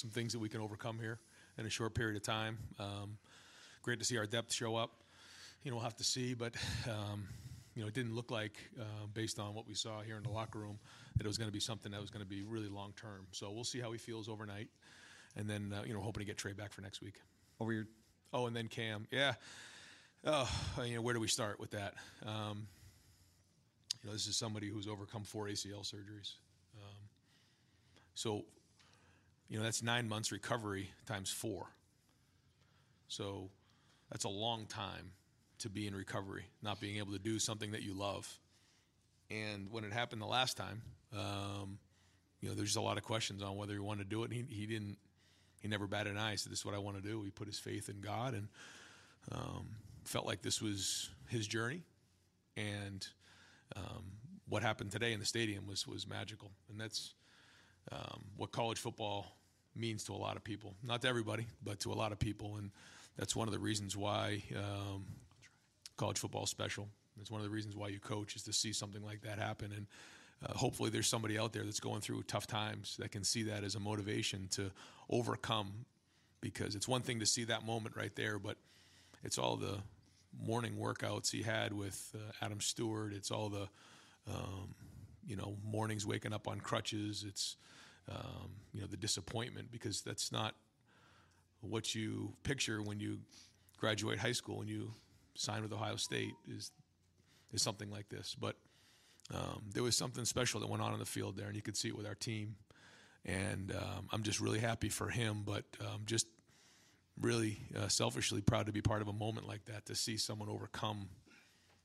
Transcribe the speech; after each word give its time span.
Some 0.00 0.10
things 0.10 0.32
that 0.32 0.38
we 0.38 0.48
can 0.48 0.60
overcome 0.60 0.98
here 0.98 1.18
in 1.58 1.66
a 1.66 1.70
short 1.70 1.94
period 1.94 2.16
of 2.16 2.22
time. 2.22 2.58
Um, 2.78 3.18
great 3.82 3.98
to 3.98 4.04
see 4.04 4.16
our 4.18 4.26
depth 4.26 4.52
show 4.52 4.76
up. 4.76 4.90
You 5.62 5.70
know, 5.70 5.76
we'll 5.76 5.84
have 5.84 5.96
to 5.96 6.04
see, 6.04 6.34
but 6.34 6.54
um, 6.88 7.28
you 7.74 7.82
know, 7.82 7.88
it 7.88 7.94
didn't 7.94 8.14
look 8.14 8.30
like, 8.30 8.56
uh, 8.80 9.06
based 9.12 9.38
on 9.38 9.54
what 9.54 9.66
we 9.66 9.74
saw 9.74 10.00
here 10.00 10.16
in 10.16 10.22
the 10.22 10.30
locker 10.30 10.58
room, 10.58 10.78
that 11.16 11.24
it 11.24 11.28
was 11.28 11.38
going 11.38 11.48
to 11.48 11.52
be 11.52 11.60
something 11.60 11.92
that 11.92 12.00
was 12.00 12.10
going 12.10 12.24
to 12.24 12.28
be 12.28 12.42
really 12.42 12.68
long 12.68 12.92
term. 13.00 13.26
So 13.32 13.50
we'll 13.50 13.64
see 13.64 13.78
how 13.78 13.92
he 13.92 13.98
feels 13.98 14.28
overnight, 14.28 14.68
and 15.36 15.48
then 15.48 15.74
uh, 15.76 15.82
you 15.84 15.92
know, 15.92 16.00
hoping 16.00 16.22
to 16.22 16.26
get 16.26 16.38
Trey 16.38 16.52
back 16.52 16.72
for 16.72 16.80
next 16.80 17.02
week. 17.02 17.20
Over 17.60 17.72
your 17.72 17.86
Oh, 18.32 18.46
and 18.46 18.54
then 18.54 18.68
Cam, 18.68 19.06
yeah. 19.10 19.34
Oh, 20.24 20.48
you 20.84 20.96
know, 20.96 21.02
where 21.02 21.14
do 21.14 21.20
we 21.20 21.26
start 21.26 21.58
with 21.58 21.72
that? 21.72 21.94
Um, 22.24 22.68
you 24.02 24.08
know, 24.08 24.12
this 24.12 24.26
is 24.26 24.36
somebody 24.36 24.68
who's 24.68 24.86
overcome 24.86 25.24
four 25.24 25.46
ACL 25.46 25.80
surgeries. 25.80 26.34
Um, 26.76 27.08
so, 28.14 28.44
you 29.50 29.58
know, 29.58 29.64
that's 29.64 29.82
nine 29.82 30.08
months 30.08 30.32
recovery 30.32 30.90
times 31.06 31.30
four. 31.30 31.66
So, 33.08 33.50
that's 34.10 34.24
a 34.24 34.28
long 34.28 34.66
time 34.66 35.12
to 35.58 35.68
be 35.68 35.86
in 35.86 35.94
recovery, 35.94 36.44
not 36.62 36.80
being 36.80 36.98
able 36.98 37.12
to 37.12 37.18
do 37.18 37.38
something 37.38 37.72
that 37.72 37.82
you 37.82 37.94
love. 37.94 38.38
And 39.30 39.70
when 39.70 39.84
it 39.84 39.92
happened 39.92 40.22
the 40.22 40.26
last 40.26 40.56
time, 40.56 40.82
um, 41.16 41.78
you 42.40 42.48
know, 42.48 42.54
there's 42.54 42.68
just 42.68 42.78
a 42.78 42.82
lot 42.82 42.96
of 42.96 43.04
questions 43.04 43.42
on 43.42 43.56
whether 43.56 43.72
he 43.72 43.78
wanted 43.78 44.04
to 44.04 44.08
do 44.08 44.22
it. 44.22 44.30
And 44.30 44.34
he, 44.34 44.54
he 44.54 44.66
didn't. 44.66 44.96
He 45.60 45.68
never 45.68 45.86
batted 45.86 46.12
an 46.12 46.18
eye. 46.18 46.30
He 46.32 46.36
said, 46.38 46.50
"This 46.50 46.60
is 46.60 46.64
what 46.64 46.74
I 46.74 46.78
want 46.78 46.96
to 46.96 47.02
do." 47.02 47.22
He 47.22 47.30
put 47.30 47.46
his 47.46 47.58
faith 47.58 47.88
in 47.90 48.00
God 48.00 48.32
and 48.32 48.48
um, 49.30 49.68
felt 50.04 50.26
like 50.26 50.40
this 50.40 50.62
was 50.62 51.10
his 51.28 51.46
journey. 51.46 51.82
And 52.56 53.06
um, 53.76 54.04
what 54.48 54.62
happened 54.62 54.90
today 54.90 55.12
in 55.12 55.20
the 55.20 55.26
stadium 55.26 55.66
was 55.66 55.86
was 55.86 56.08
magical, 56.08 56.50
and 56.70 56.80
that's 56.80 57.12
um, 57.92 58.24
what 58.38 58.52
college 58.52 58.78
football 58.78 59.36
means 59.74 60.04
to 60.04 60.12
a 60.12 60.16
lot 60.16 60.36
of 60.36 60.44
people. 60.44 60.74
Not 60.82 61.02
to 61.02 61.08
everybody, 61.08 61.46
but 61.62 61.80
to 61.80 61.92
a 61.92 61.94
lot 61.94 62.12
of 62.12 62.18
people, 62.18 62.56
and 62.56 62.70
that's 63.16 63.36
one 63.36 63.48
of 63.48 63.52
the 63.52 63.58
reasons 63.58 63.96
why 63.96 64.42
um, 64.56 65.04
college 65.96 66.18
football 66.18 66.44
is 66.44 66.50
special. 66.50 66.88
It's 67.20 67.30
one 67.30 67.40
of 67.40 67.46
the 67.46 67.52
reasons 67.52 67.76
why 67.76 67.88
you 67.88 67.98
coach 67.98 68.36
is 68.36 68.42
to 68.44 68.52
see 68.52 68.72
something 68.72 69.04
like 69.04 69.22
that 69.22 69.38
happen, 69.38 69.72
and 69.76 69.86
uh, 70.46 70.54
hopefully 70.54 70.90
there's 70.90 71.06
somebody 71.08 71.38
out 71.38 71.52
there 71.52 71.64
that's 71.64 71.80
going 71.80 72.00
through 72.00 72.22
tough 72.22 72.46
times 72.46 72.96
that 72.98 73.10
can 73.12 73.24
see 73.24 73.42
that 73.44 73.62
as 73.62 73.74
a 73.74 73.80
motivation 73.80 74.48
to 74.52 74.70
overcome. 75.08 75.84
Because 76.40 76.74
it's 76.74 76.88
one 76.88 77.02
thing 77.02 77.20
to 77.20 77.26
see 77.26 77.44
that 77.44 77.66
moment 77.66 77.96
right 77.96 78.16
there, 78.16 78.38
but 78.38 78.56
it's 79.22 79.36
all 79.36 79.56
the 79.56 79.76
morning 80.46 80.76
workouts 80.80 81.30
he 81.30 81.42
had 81.42 81.72
with 81.74 82.14
uh, 82.14 82.44
Adam 82.44 82.60
Stewart. 82.60 83.12
It's 83.12 83.30
all 83.30 83.50
the 83.50 83.68
um, 84.26 84.74
you 85.26 85.36
know 85.36 85.56
mornings 85.64 86.06
waking 86.06 86.32
up 86.32 86.48
on 86.48 86.60
crutches. 86.60 87.24
It's 87.26 87.56
um, 88.08 88.50
you 88.72 88.80
know 88.80 88.86
the 88.86 88.96
disappointment 88.96 89.70
because 89.70 90.02
that's 90.02 90.32
not 90.32 90.54
what 91.60 91.94
you 91.94 92.32
picture 92.42 92.82
when 92.82 93.00
you 93.00 93.18
graduate 93.78 94.18
high 94.18 94.32
school 94.32 94.60
and 94.60 94.68
you 94.68 94.90
sign 95.34 95.62
with 95.62 95.72
Ohio 95.72 95.96
State 95.96 96.34
is 96.48 96.70
is 97.52 97.62
something 97.62 97.90
like 97.90 98.08
this. 98.08 98.36
But 98.38 98.56
um, 99.34 99.62
there 99.72 99.82
was 99.82 99.96
something 99.96 100.24
special 100.24 100.60
that 100.60 100.68
went 100.68 100.82
on 100.82 100.92
in 100.92 100.98
the 100.98 101.06
field 101.06 101.36
there, 101.36 101.46
and 101.46 101.56
you 101.56 101.62
could 101.62 101.76
see 101.76 101.88
it 101.88 101.96
with 101.96 102.06
our 102.06 102.14
team. 102.14 102.56
And 103.24 103.72
um, 103.76 104.08
I'm 104.12 104.22
just 104.22 104.40
really 104.40 104.58
happy 104.58 104.88
for 104.88 105.08
him, 105.08 105.42
but 105.44 105.64
um, 105.80 106.02
just 106.06 106.26
really 107.20 107.58
uh, 107.76 107.88
selfishly 107.88 108.40
proud 108.40 108.66
to 108.66 108.72
be 108.72 108.80
part 108.80 109.02
of 109.02 109.08
a 109.08 109.12
moment 109.12 109.46
like 109.46 109.66
that 109.66 109.86
to 109.86 109.94
see 109.94 110.16
someone 110.16 110.48
overcome 110.48 111.08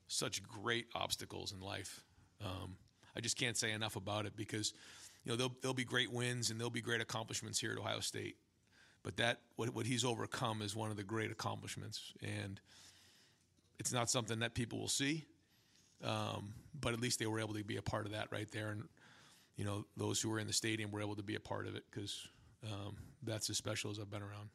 such 0.07 0.41
great 0.43 0.85
obstacles 0.95 1.51
in 1.51 1.59
life. 1.59 2.03
Um, 2.43 2.77
I 3.17 3.21
just 3.21 3.37
can't 3.37 3.57
say 3.57 3.71
enough 3.71 3.95
about 3.95 4.25
it 4.25 4.35
because 4.35 4.73
you 5.25 5.31
know 5.31 5.35
there'll, 5.35 5.55
there'll 5.61 5.73
be 5.73 5.83
great 5.83 6.11
wins 6.11 6.51
and 6.51 6.59
there'll 6.59 6.69
be 6.69 6.81
great 6.81 7.01
accomplishments 7.01 7.59
here 7.59 7.71
at 7.71 7.77
Ohio 7.77 7.99
State, 7.99 8.37
but 9.03 9.17
that 9.17 9.39
what, 9.55 9.73
what 9.73 9.85
he's 9.85 10.05
overcome 10.05 10.61
is 10.61 10.75
one 10.75 10.91
of 10.91 10.97
the 10.97 11.03
great 11.03 11.31
accomplishments, 11.31 12.13
and 12.21 12.61
it's 13.79 13.91
not 13.91 14.09
something 14.09 14.39
that 14.39 14.53
people 14.53 14.79
will 14.79 14.87
see. 14.87 15.25
Um, 16.03 16.53
but 16.79 16.93
at 16.93 16.99
least 16.99 17.19
they 17.19 17.25
were 17.25 17.39
able 17.39 17.55
to 17.55 17.63
be 17.63 17.77
a 17.77 17.81
part 17.81 18.05
of 18.05 18.11
that 18.11 18.27
right 18.31 18.49
there, 18.51 18.69
and 18.69 18.83
you 19.57 19.65
know 19.65 19.85
those 19.97 20.21
who 20.21 20.29
were 20.29 20.39
in 20.39 20.47
the 20.47 20.53
stadium 20.53 20.91
were 20.91 21.01
able 21.01 21.15
to 21.15 21.23
be 21.23 21.35
a 21.35 21.39
part 21.39 21.67
of 21.67 21.75
it 21.75 21.83
because 21.89 22.27
um, 22.63 22.95
that's 23.23 23.49
as 23.49 23.57
special 23.57 23.89
as 23.91 23.99
I've 23.99 24.11
been 24.11 24.21
around. 24.21 24.49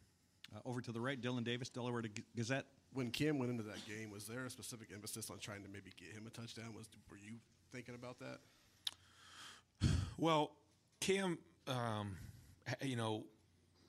uh, 0.54 0.60
over 0.64 0.80
to 0.80 0.92
the 0.92 1.00
right, 1.00 1.20
Dylan 1.20 1.44
Davis, 1.44 1.68
Delaware 1.68 2.02
G- 2.02 2.24
Gazette. 2.36 2.66
When 2.92 3.10
Kim 3.10 3.38
went 3.38 3.50
into 3.52 3.62
that 3.64 3.84
game, 3.86 4.10
was 4.10 4.26
there 4.26 4.44
a 4.44 4.50
specific 4.50 4.88
emphasis 4.92 5.30
on 5.30 5.38
trying 5.38 5.62
to 5.62 5.68
maybe 5.68 5.90
get 5.96 6.12
him 6.12 6.26
a 6.26 6.30
touchdown? 6.30 6.74
Was 6.76 6.88
were 7.10 7.16
you 7.16 7.36
thinking 7.72 7.94
about 7.94 8.18
that? 8.18 8.38
Well, 10.20 10.50
Cam, 11.00 11.38
um, 11.66 12.18
you 12.82 12.94
know, 12.94 13.24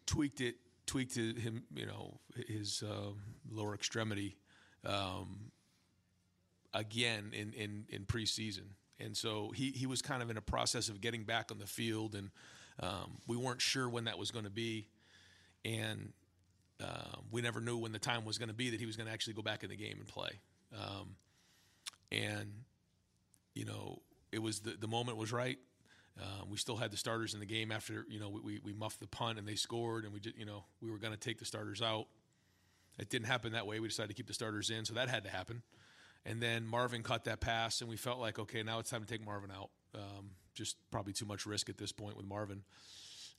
tweaked 0.05 0.39
it, 0.39 0.55
tweaked 0.85 1.17
him, 1.17 1.63
you 1.75 1.85
know, 1.85 2.21
his 2.47 2.85
uh, 2.89 3.11
lower 3.51 3.75
extremity 3.75 4.37
um, 4.85 5.51
again 6.73 7.31
in, 7.33 7.51
in, 7.51 7.83
in 7.89 8.05
preseason. 8.05 8.63
And 8.97 9.17
so 9.17 9.51
he, 9.53 9.71
he 9.71 9.85
was 9.85 10.01
kind 10.01 10.23
of 10.23 10.29
in 10.29 10.37
a 10.37 10.41
process 10.41 10.87
of 10.87 11.01
getting 11.01 11.25
back 11.25 11.51
on 11.51 11.57
the 11.57 11.67
field, 11.67 12.15
and 12.15 12.29
um, 12.79 13.17
we 13.27 13.35
weren't 13.35 13.61
sure 13.61 13.89
when 13.89 14.05
that 14.05 14.17
was 14.17 14.31
going 14.31 14.45
to 14.45 14.51
be. 14.51 14.87
And 15.65 16.13
uh, 16.81 17.17
we 17.29 17.41
never 17.41 17.59
knew 17.59 17.77
when 17.77 17.91
the 17.91 17.99
time 17.99 18.23
was 18.23 18.37
going 18.37 18.47
to 18.47 18.55
be 18.55 18.69
that 18.69 18.79
he 18.79 18.85
was 18.85 18.95
going 18.95 19.07
to 19.07 19.13
actually 19.13 19.33
go 19.33 19.41
back 19.41 19.63
in 19.63 19.69
the 19.69 19.75
game 19.75 19.97
and 19.97 20.07
play. 20.07 20.39
Um, 20.73 21.15
and, 22.09 22.53
you 23.53 23.65
know, 23.65 24.01
it 24.31 24.41
was 24.41 24.61
the, 24.61 24.77
the 24.79 24.87
moment 24.87 25.17
was 25.17 25.33
right. 25.33 25.57
Uh, 26.19 26.43
we 26.49 26.57
still 26.57 26.75
had 26.75 26.91
the 26.91 26.97
starters 26.97 27.33
in 27.33 27.39
the 27.39 27.45
game 27.45 27.71
after 27.71 28.05
you 28.09 28.19
know 28.19 28.29
we, 28.29 28.41
we, 28.41 28.59
we 28.65 28.73
muffed 28.73 28.99
the 28.99 29.07
punt 29.07 29.39
and 29.39 29.47
they 29.47 29.55
scored 29.55 30.03
and 30.03 30.13
we 30.13 30.19
did 30.19 30.33
you 30.37 30.45
know 30.45 30.65
we 30.81 30.91
were 30.91 30.97
going 30.97 31.13
to 31.13 31.19
take 31.19 31.39
the 31.39 31.45
starters 31.45 31.81
out. 31.81 32.07
It 32.99 33.09
didn't 33.09 33.27
happen 33.27 33.53
that 33.53 33.65
way. 33.65 33.79
We 33.79 33.87
decided 33.87 34.09
to 34.09 34.13
keep 34.13 34.27
the 34.27 34.33
starters 34.33 34.69
in, 34.69 34.85
so 34.85 34.93
that 34.95 35.09
had 35.09 35.23
to 35.23 35.29
happen. 35.29 35.63
And 36.25 36.41
then 36.41 36.67
Marvin 36.67 37.01
caught 37.01 37.23
that 37.25 37.39
pass, 37.39 37.81
and 37.81 37.89
we 37.89 37.97
felt 37.97 38.19
like 38.19 38.39
okay, 38.39 38.61
now 38.63 38.79
it's 38.79 38.89
time 38.89 39.01
to 39.01 39.07
take 39.07 39.25
Marvin 39.25 39.51
out. 39.51 39.69
Um, 39.95 40.31
just 40.53 40.75
probably 40.91 41.13
too 41.13 41.25
much 41.25 41.45
risk 41.45 41.69
at 41.69 41.77
this 41.77 41.91
point 41.91 42.17
with 42.17 42.25
Marvin. 42.25 42.63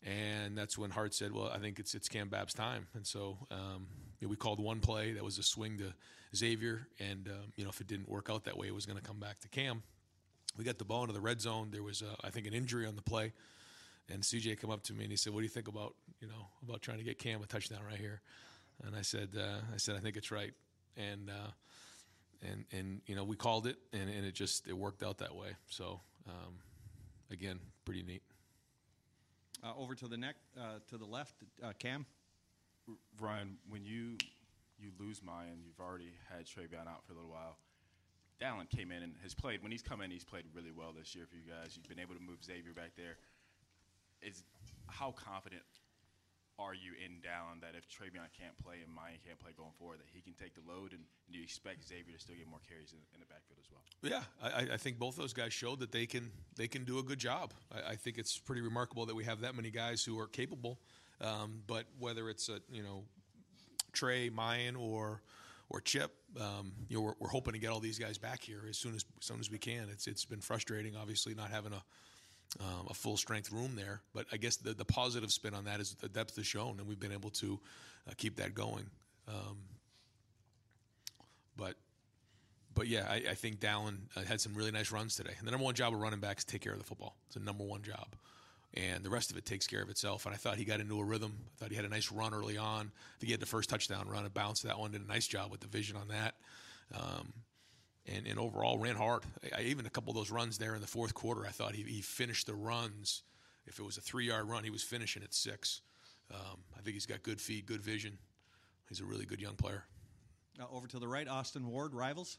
And 0.05 0.59
that's 0.59 0.77
when 0.77 0.91
Hart 0.91 1.15
said, 1.15 1.33
"Well, 1.33 1.51
I 1.55 1.59
think 1.59 1.79
it's 1.79 1.95
it's 1.95 2.09
Cam 2.09 2.29
Babb's 2.29 2.55
time." 2.55 2.89
And 2.95 3.07
so 3.07 3.39
um, 3.51 3.87
you 4.19 4.27
know, 4.27 4.31
we 4.31 4.37
called 4.37 4.59
one 4.59 4.81
play 4.81 5.13
that 5.13 5.23
was 5.23 5.39
a 5.39 5.43
swing 5.43 5.79
to 5.79 5.93
Xavier, 6.35 6.89
and 6.99 7.29
um, 7.29 7.53
you 7.55 7.65
know 7.65 7.71
if 7.71 7.81
it 7.81 7.87
didn't 7.87 8.09
work 8.09 8.29
out 8.31 8.45
that 8.45 8.57
way, 8.57 8.67
it 8.67 8.75
was 8.75 8.87
going 8.87 8.99
to 8.99 9.05
come 9.05 9.21
back 9.21 9.39
to 9.41 9.49
Cam 9.49 9.83
we 10.57 10.65
got 10.65 10.79
the 10.79 10.85
ball 10.85 11.03
into 11.03 11.15
the 11.15 11.21
red 11.21 11.41
zone. 11.41 11.69
There 11.71 11.83
was, 11.83 12.03
uh, 12.03 12.15
I 12.23 12.31
think, 12.31 12.47
an 12.47 12.55
injury 12.55 12.87
on 12.87 12.97
the 12.97 13.03
play, 13.03 13.33
and 14.09 14.23
CJ 14.23 14.61
came 14.61 14.71
up 14.71 14.83
to 14.85 14.93
me 14.93 15.05
and 15.05 15.11
he 15.11 15.17
said, 15.17 15.33
"What 15.33 15.41
do 15.41 15.45
you 15.45 15.51
think 15.51 15.69
about 15.69 15.95
you 16.21 16.29
know 16.29 16.49
about 16.63 16.83
trying 16.83 16.99
to 16.99 17.05
get 17.05 17.19
Cam 17.19 17.43
a 17.43 17.47
touchdown 17.47 17.81
right 17.89 17.99
here?" 17.99 18.21
And 18.85 18.95
I 18.95 19.03
said, 19.03 19.31
uh, 19.37 19.61
"I 19.73 19.77
said 19.77 19.97
I 19.97 20.01
think 20.01 20.17
it's 20.17 20.31
right," 20.31 20.53
and 20.97 21.31
uh, 21.31 21.51
and 22.43 22.65
and 22.73 23.01
you 23.07 23.15
know 23.15 23.25
we 23.25 23.37
called 23.37 23.67
it, 23.67 23.77
and, 23.93 24.09
and 24.09 24.27
it 24.27 24.35
just 24.35 24.67
it 24.69 24.77
worked 24.77 25.03
out 25.03 25.19
that 25.19 25.35
way. 25.35 25.51
So 25.69 26.01
um, 26.29 26.55
again, 27.31 27.59
pretty 27.85 28.03
neat. 28.03 28.23
Uh, 29.65 29.73
over 29.79 29.95
to 29.95 30.09
the 30.09 30.17
neck, 30.17 30.35
uh, 30.59 30.81
to 30.89 30.99
the 30.99 31.05
left, 31.05 31.35
uh, 31.63 31.73
Cam. 31.79 32.05
Ryan, 33.21 33.59
when 33.69 33.85
you 33.85 34.17
you 34.81 34.91
lose 34.99 35.21
Miyan, 35.21 35.63
you've 35.65 35.81
already 35.81 36.13
had 36.29 36.47
TreVeyon 36.47 36.89
out 36.89 37.05
for 37.07 37.13
a 37.13 37.17
little 37.17 37.31
while. 37.31 37.57
Dallan 38.41 38.69
came 38.69 38.91
in 38.91 39.03
and 39.03 39.15
has 39.23 39.35
played. 39.35 39.63
When 39.63 39.73
he's 39.73 39.83
come 39.83 40.01
in, 40.01 40.11
he's 40.11 40.25
played 40.25 40.45
really 40.55 40.73
well 40.73 40.93
this 40.97 41.15
year 41.15 41.27
for 41.27 41.37
you 41.37 41.43
guys. 41.43 41.77
You've 41.77 41.89
been 41.89 42.01
able 42.01 42.15
to 42.15 42.21
move 42.21 42.43
Xavier 42.45 42.73
back 42.73 42.93
there. 42.97 43.17
Is 44.23 44.45
how 44.89 45.13
confident 45.13 45.63
are 46.59 46.75
you 46.75 46.93
in 47.05 47.19
Dallan 47.23 47.61
that 47.63 47.75
if 47.75 47.89
TreVeyon 47.89 48.31
can't 48.39 48.57
play 48.63 48.77
and 48.85 48.93
Miyan 48.93 49.19
can't 49.27 49.39
play 49.39 49.53
going 49.57 49.73
forward, 49.79 49.99
that 49.99 50.07
he 50.13 50.21
can 50.21 50.35
take 50.35 50.55
the 50.55 50.61
load? 50.67 50.93
And, 50.93 51.03
and 51.27 51.33
do 51.33 51.39
you 51.39 51.45
expect 51.45 51.87
Xavier 51.87 52.15
to 52.15 52.21
still 52.21 52.37
get 52.37 52.47
more 52.47 52.61
carries 52.69 52.93
in, 52.93 52.99
in 53.15 53.21
the 53.21 53.27
backfield 53.27 53.59
as 53.59 53.69
well? 53.71 53.83
Yeah, 54.03 54.23
I, 54.43 54.75
I 54.75 54.77
think 54.77 54.99
both 54.99 55.17
those 55.17 55.33
guys 55.33 55.53
showed 55.53 55.81
that 55.81 55.93
they 55.93 56.07
can 56.07 56.31
they 56.57 56.69
can 56.69 56.85
do 56.85 56.99
a 56.99 57.03
good 57.03 57.19
job. 57.19 57.53
I, 57.73 57.93
I 57.93 57.97
think 57.97 58.19
it's 58.19 58.39
pretty 58.39 58.63
remarkable 58.63 59.07
that 59.07 59.15
we 59.15 59.25
have 59.25 59.41
that 59.41 59.55
many 59.55 59.71
guys 59.71 60.05
who 60.05 60.19
are 60.19 60.29
capable. 60.29 60.79
Um, 61.21 61.63
but 61.67 61.85
whether 61.99 62.29
it's 62.29 62.49
a 62.49 62.61
you 62.71 62.83
know 62.83 63.05
Trey, 63.93 64.31
Miyan, 64.31 64.79
or 64.79 65.23
or 65.73 65.81
Chip, 65.81 66.13
um, 66.39 66.73
you 66.89 66.97
know 66.97 67.03
we're, 67.03 67.15
we're, 67.19 67.29
hoping 67.29 67.55
to 67.55 67.59
get 67.59 67.71
all 67.71 67.81
these 67.81 67.99
guys 67.99 68.19
back 68.19 68.43
here 68.43 68.63
as 68.69 68.77
soon 68.77 68.95
as, 68.95 69.05
as 69.19 69.27
soon 69.27 69.41
as 69.41 69.51
we 69.51 69.59
can. 69.59 69.89
It's 69.91 70.07
it's 70.07 70.25
been 70.25 70.41
frustrating, 70.41 70.95
obviously, 70.97 71.35
not 71.35 71.51
having 71.51 71.73
a 71.73 71.83
um, 72.61 72.87
a 72.91 72.95
full 72.95 73.17
strength 73.17 73.51
room 73.51 73.75
there. 73.75 74.03
But 74.15 74.27
I 74.33 74.37
guess 74.37 74.57
the, 74.57 74.75
the 74.75 74.85
positive 74.85 75.33
spin 75.33 75.55
on 75.55 75.65
that 75.65 75.81
is 75.81 75.95
the 75.95 76.09
depth 76.09 76.39
is 76.39 76.47
shown, 76.47 76.79
and 76.79 76.87
we've 76.87 77.01
been 77.01 77.13
able 77.13 77.31
to 77.31 77.59
uh, 78.09 78.13
keep 78.17 78.37
that 78.37 78.55
going. 78.55 78.87
Um, 79.29 79.59
but 81.57 81.77
but 82.75 82.89
yeah, 82.89 83.07
I, 83.09 83.23
I 83.31 83.35
think 83.35 83.61
Dallan 83.61 83.99
uh, 84.17 84.23
had 84.23 84.41
some 84.41 84.55
really 84.55 84.71
nice 84.71 84.93
runs 84.93 85.17
today. 85.17 85.35
And 85.39 85.47
the 85.47 85.51
number 85.51 85.65
one 85.65 85.75
job 85.75 85.93
of 85.93 86.01
running 86.01 86.21
backs 86.21 86.45
take 86.45 86.63
care 86.63 86.73
of 86.73 86.79
the 86.79 86.85
football. 86.85 87.17
It's 87.27 87.35
the 87.35 87.41
number 87.41 87.65
one 87.65 87.83
job. 87.83 88.15
And 88.75 89.05
the 89.05 89.11
rest 89.11 89.31
of 89.31 89.37
it 89.37 89.45
takes 89.45 89.67
care 89.67 89.83
of 89.83 89.91
itself. 89.91 90.25
And 90.25 90.35
I 90.35 90.39
thought 90.39 90.57
he 90.57 90.65
got 90.65 90.81
into 90.81 90.99
a 90.99 91.05
rhythm. 91.05 91.35
I 91.47 91.59
thought 91.59 91.71
he 91.71 91.77
had 91.77 91.85
a 91.85 91.91
nice 91.91 92.11
run 92.11 92.33
early 92.33 92.57
on. 92.57 92.87
I 92.87 93.19
think 93.21 93.27
he 93.27 93.33
had 93.33 93.41
the 93.41 93.47
first 93.47 93.69
touchdown 93.69 94.09
run 94.09 94.25
and 94.25 94.33
bounce 94.33 94.63
that 94.63 94.79
one. 94.79 94.93
Did 94.93 95.05
a 95.05 95.09
nice 95.09 95.27
job 95.27 95.51
with 95.51 95.61
the 95.61 95.67
vision 95.67 95.97
on 95.97 96.09
that. 96.09 96.35
Um, 96.95 97.33
and, 98.07 98.27
and 98.27 98.39
overall 98.39 98.79
ran 98.79 98.97
hard. 98.97 99.23
I, 99.45 99.61
I, 99.61 99.63
even 99.65 99.85
a 99.85 99.91
couple 99.91 100.11
of 100.11 100.17
those 100.17 100.31
runs 100.31 100.57
there 100.59 100.75
in 100.75 100.81
the 100.81 100.87
fourth 100.87 101.13
quarter, 101.13 101.47
I 101.47 101.51
thought 101.51 101.75
he, 101.75 101.83
he 101.83 102.01
finished 102.01 102.47
the 102.47 102.55
runs. 102.55 103.23
If 103.67 103.79
it 103.79 103.83
was 103.83 103.99
a 103.99 104.01
three 104.01 104.27
yard 104.27 104.49
run, 104.49 104.65
he 104.65 104.71
was 104.71 104.83
finishing 104.83 105.23
at 105.23 105.35
six. 105.35 105.83
Um, 106.33 106.59
I 106.77 106.81
think 106.81 106.95
he's 106.95 107.07
got 107.07 107.23
good 107.23 107.41
feet, 107.41 107.67
good 107.67 107.83
vision. 107.83 108.19
He's 108.89 109.01
a 109.01 109.05
really 109.05 109.27
good 109.27 109.41
young 109.41 109.55
player. 109.55 109.85
Uh, 110.61 110.65
over 110.71 110.87
to 110.87 110.99
the 110.99 111.09
right, 111.09 111.29
Austin 111.29 111.67
Ward, 111.67 111.95
rivals. 111.95 112.39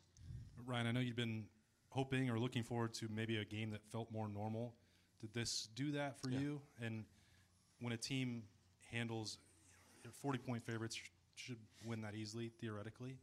Ryan, 0.66 0.88
I 0.88 0.92
know 0.92 1.00
you've 1.00 1.16
been 1.16 1.46
hoping 1.90 2.30
or 2.30 2.40
looking 2.40 2.64
forward 2.64 2.94
to 2.96 3.08
maybe 3.14 3.38
a 3.38 3.46
game 3.46 3.72
that 3.72 3.82
felt 3.92 4.12
more 4.12 4.28
normal. 4.28 4.74
Did 5.24 5.34
this 5.34 5.70
do 5.74 5.94
that 5.94 6.20
for 6.20 6.30
yeah. 6.30 6.40
you? 6.40 6.62
And 6.82 7.06
when 7.80 7.94
a 7.94 7.98
team 7.98 8.44
handles 8.92 9.38
40 10.22 10.38
point 10.40 10.66
favorites, 10.66 11.00
should 11.36 11.56
win 11.86 12.02
that 12.02 12.14
easily, 12.14 12.52
theoretically. 12.60 13.16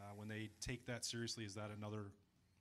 Uh, 0.00 0.04
when 0.16 0.28
they 0.28 0.48
take 0.62 0.86
that 0.86 1.04
seriously, 1.04 1.44
is 1.44 1.54
that 1.54 1.68
another 1.76 2.06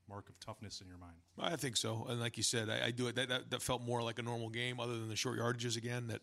mark 0.09 0.27
of 0.27 0.37
toughness 0.41 0.81
in 0.81 0.87
your 0.89 0.97
mind? 0.97 1.15
I 1.39 1.55
think 1.55 1.77
so. 1.77 2.05
And 2.09 2.19
like 2.19 2.35
you 2.35 2.43
said, 2.43 2.69
I, 2.69 2.87
I 2.87 2.91
do 2.91 3.07
it. 3.07 3.15
That, 3.15 3.29
that, 3.29 3.49
that, 3.51 3.61
felt 3.61 3.81
more 3.81 4.03
like 4.03 4.19
a 4.19 4.23
normal 4.23 4.49
game, 4.49 4.81
other 4.81 4.91
than 4.91 5.07
the 5.07 5.15
short 5.15 5.39
yardages 5.39 5.77
again. 5.77 6.07
That 6.07 6.19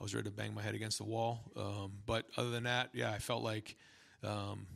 I 0.00 0.04
was 0.04 0.14
ready 0.14 0.30
to 0.30 0.34
bang 0.34 0.54
my 0.54 0.62
head 0.62 0.76
against 0.76 0.98
the 0.98 1.04
wall. 1.04 1.40
Um, 1.56 1.94
but 2.06 2.26
other 2.36 2.50
than 2.50 2.62
that, 2.62 2.90
yeah, 2.92 3.10
I 3.10 3.18
felt 3.18 3.42
like. 3.42 3.74
Um, 4.22 4.68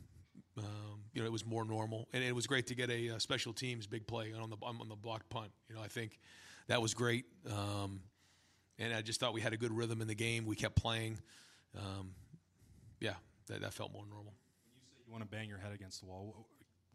um, 0.57 0.99
you 1.13 1.21
know, 1.21 1.25
it 1.25 1.31
was 1.31 1.45
more 1.45 1.63
normal, 1.63 2.09
and 2.11 2.21
it 2.21 2.35
was 2.35 2.45
great 2.45 2.67
to 2.67 2.75
get 2.75 2.89
a, 2.89 3.07
a 3.07 3.19
special 3.21 3.53
teams 3.53 3.87
big 3.87 4.05
play 4.05 4.33
on 4.33 4.49
the 4.49 4.57
on 4.61 4.89
the 4.89 4.95
blocked 4.95 5.29
punt. 5.29 5.51
You 5.69 5.75
know, 5.75 5.81
I 5.81 5.87
think 5.87 6.19
that 6.69 6.81
was 6.81 6.93
great, 6.93 7.25
um, 7.51 7.99
and 8.79 8.93
I 8.93 9.01
just 9.01 9.19
thought 9.19 9.33
we 9.33 9.41
had 9.41 9.53
a 9.53 9.57
good 9.57 9.75
rhythm 9.75 10.01
in 10.01 10.07
the 10.07 10.15
game. 10.15 10.45
We 10.45 10.55
kept 10.55 10.75
playing. 10.75 11.19
Um, 11.77 12.11
yeah, 12.99 13.15
that, 13.47 13.61
that 13.61 13.73
felt 13.73 13.91
more 13.91 14.05
normal 14.09 14.33
you 14.89 14.95
say 14.95 15.03
you 15.05 15.11
want 15.11 15.23
to 15.23 15.29
bang 15.29 15.49
your 15.49 15.57
head 15.57 15.73
against 15.73 16.01
the 16.01 16.07
wall. 16.07 16.47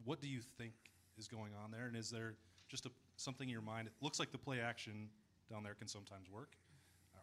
What 0.04 0.20
do 0.20 0.28
you 0.28 0.40
think 0.58 0.72
is 1.18 1.28
going 1.28 1.52
on 1.62 1.70
there? 1.70 1.86
And 1.86 1.96
is 1.96 2.10
there 2.10 2.34
just 2.68 2.86
a, 2.86 2.90
something 3.16 3.48
in 3.48 3.52
your 3.52 3.62
mind? 3.62 3.88
It 3.88 3.94
looks 4.00 4.18
like 4.18 4.32
the 4.32 4.38
play 4.38 4.60
action 4.60 5.08
down 5.50 5.62
there 5.62 5.74
can 5.74 5.88
sometimes 5.88 6.30
work. 6.30 6.52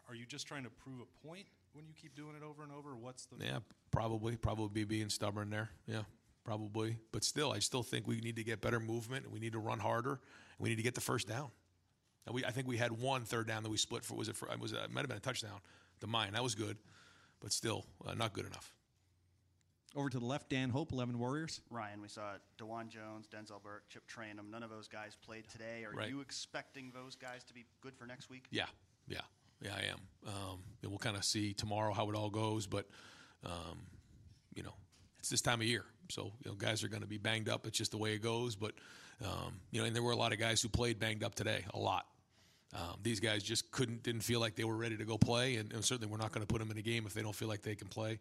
Are 0.08 0.14
you 0.14 0.26
just 0.26 0.46
trying 0.46 0.64
to 0.64 0.70
prove 0.70 1.00
a 1.00 1.26
point 1.26 1.46
when 1.72 1.86
you 1.86 1.94
keep 1.94 2.14
doing 2.14 2.34
it 2.36 2.42
over 2.44 2.62
and 2.62 2.72
over? 2.72 2.96
What's 2.96 3.26
the 3.26 3.36
yeah? 3.44 3.58
Probably, 3.90 4.36
probably 4.36 4.84
being 4.84 5.08
stubborn 5.08 5.48
there. 5.48 5.70
Yeah, 5.86 6.02
probably. 6.44 6.96
But 7.12 7.24
still, 7.24 7.52
I 7.52 7.60
still 7.60 7.82
think 7.82 8.06
we 8.06 8.20
need 8.20 8.36
to 8.36 8.44
get 8.44 8.60
better 8.60 8.80
movement, 8.80 9.24
and 9.24 9.32
we 9.32 9.38
need 9.38 9.52
to 9.52 9.60
run 9.60 9.78
harder, 9.78 10.10
and 10.10 10.58
we 10.58 10.70
need 10.70 10.76
to 10.76 10.82
get 10.82 10.94
the 10.94 11.00
first 11.00 11.28
down. 11.28 11.50
And 12.26 12.34
we, 12.34 12.44
I 12.44 12.50
think 12.50 12.68
we 12.68 12.76
had 12.76 12.92
one 12.92 13.22
third 13.22 13.48
down 13.48 13.62
that 13.62 13.70
we 13.70 13.76
split 13.76 14.04
for. 14.04 14.14
Was 14.14 14.28
it? 14.28 14.36
For, 14.36 14.48
was 14.58 14.72
it, 14.72 14.78
it 14.84 14.90
might 14.90 15.00
have 15.00 15.08
been 15.08 15.18
a 15.18 15.20
touchdown. 15.20 15.60
The 16.00 16.06
mine 16.06 16.32
that 16.32 16.42
was 16.42 16.54
good, 16.54 16.76
but 17.40 17.52
still 17.52 17.84
uh, 18.06 18.14
not 18.14 18.32
good 18.32 18.46
enough. 18.46 18.72
Over 19.94 20.08
to 20.08 20.18
the 20.18 20.24
left, 20.24 20.48
Dan 20.48 20.70
Hope, 20.70 20.90
11 20.90 21.18
Warriors. 21.18 21.60
Ryan, 21.68 22.00
we 22.00 22.08
saw 22.08 22.32
Dawand 22.58 22.88
Jones, 22.88 23.28
Denzel 23.28 23.62
Burke, 23.62 23.84
Chip 23.90 24.04
Trayanum. 24.08 24.50
None 24.50 24.62
of 24.62 24.70
those 24.70 24.88
guys 24.88 25.16
played 25.22 25.46
today. 25.48 25.84
Are 25.84 25.94
right. 25.94 26.08
you 26.08 26.22
expecting 26.22 26.90
those 26.94 27.14
guys 27.14 27.44
to 27.44 27.54
be 27.54 27.66
good 27.82 27.94
for 27.94 28.06
next 28.06 28.30
week? 28.30 28.46
Yeah, 28.50 28.66
yeah, 29.06 29.20
yeah, 29.60 29.72
I 29.76 29.82
am. 29.90 30.00
Um, 30.26 30.60
and 30.82 30.90
we'll 30.90 30.98
kind 30.98 31.16
of 31.16 31.24
see 31.24 31.52
tomorrow 31.52 31.92
how 31.92 32.08
it 32.08 32.16
all 32.16 32.30
goes, 32.30 32.66
but 32.66 32.88
um, 33.44 33.80
you 34.54 34.62
know, 34.62 34.74
it's 35.18 35.28
this 35.28 35.42
time 35.42 35.60
of 35.60 35.66
year, 35.66 35.84
so 36.08 36.32
you 36.42 36.50
know, 36.50 36.54
guys 36.54 36.82
are 36.82 36.88
going 36.88 37.02
to 37.02 37.08
be 37.08 37.18
banged 37.18 37.50
up. 37.50 37.66
It's 37.66 37.76
just 37.76 37.90
the 37.90 37.98
way 37.98 38.14
it 38.14 38.22
goes. 38.22 38.56
But 38.56 38.72
um, 39.22 39.60
you 39.70 39.80
know, 39.80 39.86
and 39.86 39.94
there 39.94 40.02
were 40.02 40.12
a 40.12 40.16
lot 40.16 40.32
of 40.32 40.38
guys 40.38 40.62
who 40.62 40.68
played 40.68 40.98
banged 40.98 41.22
up 41.22 41.34
today, 41.34 41.64
a 41.74 41.78
lot. 41.78 42.06
Um, 42.74 42.96
these 43.02 43.20
guys 43.20 43.42
just 43.42 43.70
couldn't, 43.70 44.02
didn't 44.02 44.22
feel 44.22 44.40
like 44.40 44.56
they 44.56 44.64
were 44.64 44.76
ready 44.76 44.96
to 44.96 45.04
go 45.04 45.18
play, 45.18 45.56
and, 45.56 45.72
and 45.72 45.84
certainly 45.84 46.10
we're 46.10 46.16
not 46.16 46.32
going 46.32 46.46
to 46.46 46.50
put 46.50 46.58
them 46.58 46.70
in 46.70 46.78
a 46.78 46.82
game 46.82 47.04
if 47.06 47.12
they 47.12 47.22
don't 47.22 47.34
feel 47.34 47.48
like 47.48 47.62
they 47.62 47.74
can 47.74 47.88
play 47.88 48.18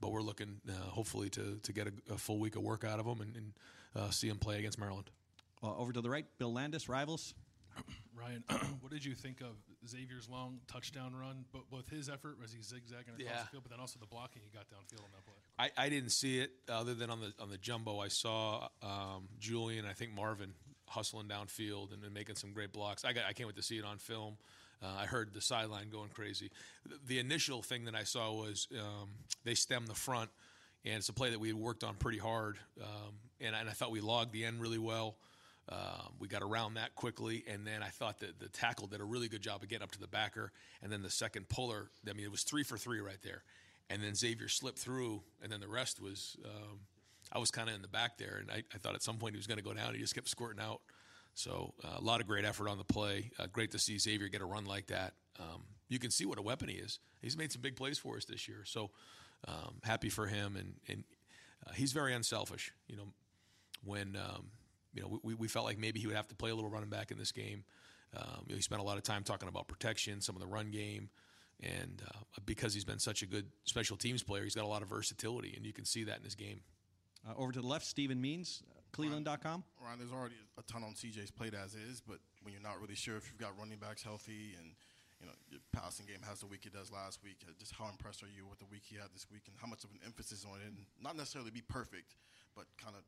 but 0.00 0.12
we're 0.12 0.22
looking 0.22 0.60
uh, 0.68 0.72
hopefully 0.90 1.28
to, 1.30 1.58
to 1.62 1.72
get 1.72 1.88
a, 1.88 2.14
a, 2.14 2.18
full 2.18 2.38
week 2.38 2.56
of 2.56 2.62
work 2.62 2.84
out 2.84 2.98
of 2.98 3.06
them 3.06 3.20
and, 3.20 3.36
and 3.36 3.52
uh, 3.96 4.10
see 4.10 4.28
them 4.28 4.38
play 4.38 4.58
against 4.58 4.78
Maryland. 4.78 5.10
Uh, 5.62 5.76
over 5.76 5.92
to 5.92 6.00
the 6.00 6.10
right, 6.10 6.26
Bill 6.38 6.52
Landis, 6.52 6.88
rivals. 6.88 7.34
Ryan, 8.14 8.44
what 8.80 8.92
did 8.92 9.04
you 9.04 9.14
think 9.14 9.40
of 9.40 9.56
Xavier's 9.88 10.28
long 10.28 10.60
touchdown 10.66 11.14
run? 11.14 11.44
But 11.52 11.70
both 11.70 11.88
his 11.88 12.08
effort 12.08 12.36
as 12.42 12.52
he 12.52 12.62
zigzagging 12.62 13.14
across 13.14 13.20
yeah. 13.20 13.42
the 13.42 13.48
field, 13.48 13.62
but 13.64 13.70
then 13.70 13.80
also 13.80 13.98
the 13.98 14.06
blocking 14.06 14.42
he 14.44 14.50
got 14.50 14.66
downfield 14.68 15.04
on 15.04 15.10
that 15.14 15.24
play. 15.24 15.70
I, 15.76 15.86
I 15.86 15.88
didn't 15.88 16.10
see 16.10 16.38
it 16.38 16.50
other 16.68 16.94
than 16.94 17.10
on 17.10 17.20
the 17.20 17.32
on 17.40 17.50
the 17.50 17.58
jumbo. 17.58 17.98
I 17.98 18.08
saw 18.08 18.68
um, 18.82 19.28
Julian, 19.38 19.84
I 19.84 19.92
think 19.92 20.14
Marvin 20.14 20.54
hustling 20.88 21.26
downfield 21.26 21.92
and, 21.92 22.02
and, 22.02 22.12
making 22.14 22.36
some 22.36 22.52
great 22.52 22.72
blocks. 22.72 23.04
I 23.04 23.12
got 23.12 23.24
I 23.28 23.32
can't 23.32 23.46
wait 23.46 23.56
to 23.56 23.62
see 23.62 23.78
it 23.78 23.84
on 23.84 23.98
film. 23.98 24.36
Uh, 24.82 24.86
I 25.00 25.06
heard 25.06 25.34
the 25.34 25.40
sideline 25.40 25.88
going 25.90 26.10
crazy. 26.10 26.50
The, 26.86 26.96
the, 27.06 27.18
initial 27.18 27.62
thing 27.62 27.86
that 27.86 27.96
I 27.96 28.04
saw 28.04 28.32
was 28.32 28.68
um, 28.78 29.08
they 29.44 29.54
stemmed 29.54 29.88
the 29.88 29.94
front, 29.94 30.30
and 30.84 30.94
it's 30.94 31.08
a 31.08 31.12
play 31.12 31.30
that 31.30 31.40
we 31.40 31.48
had 31.48 31.56
worked 31.56 31.82
on 31.82 31.96
pretty 31.96 32.18
hard, 32.18 32.58
um, 32.80 33.14
and, 33.40 33.56
and, 33.56 33.68
I 33.68 33.72
thought 33.72 33.90
we 33.90 34.00
logged 34.00 34.32
the 34.32 34.44
end 34.44 34.60
really 34.60 34.78
well. 34.78 35.16
Uh, 35.68 36.02
we 36.20 36.28
got 36.28 36.42
around 36.42 36.74
that 36.74 36.94
quickly, 36.94 37.44
and 37.48 37.66
then 37.66 37.82
I 37.82 37.88
thought 37.88 38.20
that 38.20 38.38
the 38.38 38.48
tackle 38.48 38.86
did 38.86 39.00
a 39.00 39.04
really 39.04 39.28
good 39.28 39.42
job 39.42 39.62
of 39.62 39.68
getting 39.68 39.82
up 39.82 39.90
to 39.92 40.00
the 40.00 40.06
backer, 40.06 40.52
and 40.82 40.92
then 40.92 41.02
the 41.02 41.10
second 41.10 41.48
puller. 41.48 41.90
I 42.08 42.12
mean, 42.12 42.24
it 42.24 42.30
was 42.30 42.44
three 42.44 42.62
for 42.62 42.78
three 42.78 43.00
right 43.00 43.20
there, 43.22 43.42
and 43.90 44.02
then 44.02 44.14
Xavier 44.14 44.48
slipped 44.48 44.78
through, 44.78 45.22
and 45.42 45.50
then 45.50 45.60
the 45.60 45.68
rest 45.68 46.00
was. 46.00 46.36
I 47.32 47.38
was 47.38 47.50
kind 47.50 47.68
of 47.68 47.74
in 47.74 47.82
the 47.82 47.88
back 47.88 48.18
there, 48.18 48.38
and 48.40 48.50
I, 48.50 48.62
I, 48.74 48.78
thought 48.78 48.94
at 48.94 49.02
some 49.02 49.18
point 49.18 49.34
he 49.34 49.38
was 49.38 49.46
going 49.46 49.58
to 49.58 49.64
go 49.64 49.74
down. 49.74 49.94
He 49.94 50.00
just 50.00 50.14
kept 50.14 50.28
squirting 50.28 50.62
out. 50.62 50.80
So 51.34 51.74
uh, 51.84 51.98
a 51.98 52.00
lot 52.00 52.20
of 52.20 52.26
great 52.26 52.44
effort 52.44 52.68
on 52.68 52.78
the 52.78 52.84
play. 52.84 53.30
Uh, 53.38 53.46
great 53.52 53.70
to 53.72 53.78
see 53.78 53.98
Xavier 53.98 54.28
get 54.28 54.40
a 54.40 54.46
run 54.46 54.64
like 54.64 54.86
that. 54.88 55.14
Um, 55.38 55.62
you 55.88 55.98
can 55.98 56.10
see 56.10 56.26
what 56.26 56.38
a 56.38 56.42
weapon 56.42 56.68
he 56.68 56.76
is. 56.76 56.98
He's 57.20 57.36
made 57.36 57.52
some 57.52 57.62
big 57.62 57.76
plays 57.76 57.98
for 57.98 58.16
us 58.16 58.24
this 58.24 58.48
year. 58.48 58.62
So 58.64 58.90
um, 59.46 59.80
happy 59.84 60.08
for 60.08 60.26
him, 60.26 60.56
and 60.56 60.74
and 60.88 61.04
uh, 61.66 61.72
he's 61.72 61.92
very 61.92 62.14
unselfish. 62.14 62.72
You 62.88 62.96
know, 62.96 63.12
when 63.84 64.16
um, 64.16 64.48
you 64.92 65.02
know 65.02 65.20
we, 65.22 65.34
we 65.34 65.48
felt 65.48 65.64
like 65.64 65.78
maybe 65.78 66.00
he 66.00 66.06
would 66.06 66.16
have 66.16 66.28
to 66.28 66.34
play 66.34 66.50
a 66.50 66.54
little 66.54 66.70
running 66.70 66.90
back 66.90 67.10
in 67.10 67.18
this 67.18 67.32
game. 67.32 67.64
Um, 68.16 68.44
you 68.46 68.54
know, 68.54 68.56
he 68.56 68.62
spent 68.62 68.80
a 68.80 68.84
lot 68.84 68.96
of 68.96 69.02
time 69.02 69.22
talking 69.22 69.48
about 69.48 69.68
protection, 69.68 70.20
some 70.20 70.34
of 70.34 70.40
the 70.40 70.48
run 70.48 70.70
game, 70.70 71.10
and 71.62 72.02
uh, 72.08 72.40
because 72.46 72.74
he's 72.74 72.84
been 72.84 72.98
such 72.98 73.22
a 73.22 73.26
good 73.26 73.46
special 73.64 73.96
teams 73.96 74.22
player, 74.22 74.42
he's 74.44 74.54
got 74.54 74.64
a 74.64 74.68
lot 74.68 74.82
of 74.82 74.88
versatility, 74.88 75.54
and 75.56 75.66
you 75.66 75.72
can 75.72 75.84
see 75.84 76.04
that 76.04 76.18
in 76.18 76.24
his 76.24 76.34
game. 76.34 76.60
Uh, 77.26 77.34
over 77.36 77.52
to 77.52 77.60
the 77.60 77.66
left, 77.66 77.84
Stephen 77.86 78.20
Means, 78.20 78.62
Cleveland.com. 78.92 79.64
Ryan, 79.82 79.98
there's 79.98 80.12
already 80.12 80.36
a 80.58 80.62
ton 80.62 80.82
on 80.82 80.94
CJ's 80.94 81.30
plate 81.30 81.54
as 81.54 81.74
is, 81.74 82.00
but 82.00 82.18
when 82.42 82.52
you're 82.52 82.62
not 82.62 82.80
really 82.80 82.94
sure 82.94 83.16
if 83.16 83.28
you've 83.28 83.40
got 83.40 83.58
running 83.58 83.78
backs 83.78 84.02
healthy 84.02 84.56
and 84.56 84.72
you 85.20 85.26
know 85.26 85.32
your 85.50 85.60
passing 85.72 86.06
game 86.06 86.20
has 86.26 86.40
the 86.40 86.46
week 86.46 86.64
it 86.64 86.72
does 86.72 86.90
last 86.90 87.22
week, 87.22 87.36
uh, 87.46 87.52
just 87.58 87.72
how 87.72 87.88
impressed 87.88 88.22
are 88.22 88.32
you 88.34 88.46
with 88.46 88.58
the 88.58 88.66
week 88.70 88.82
he 88.84 88.96
had 88.96 89.08
this 89.12 89.26
week, 89.30 89.42
and 89.46 89.56
how 89.60 89.66
much 89.66 89.84
of 89.84 89.90
an 89.90 89.98
emphasis 90.06 90.46
on 90.48 90.60
it, 90.60 90.66
and 90.66 90.78
not 91.02 91.16
necessarily 91.16 91.50
be 91.50 91.62
perfect, 91.62 92.16
but 92.56 92.64
kind 92.78 92.94
of 92.96 93.02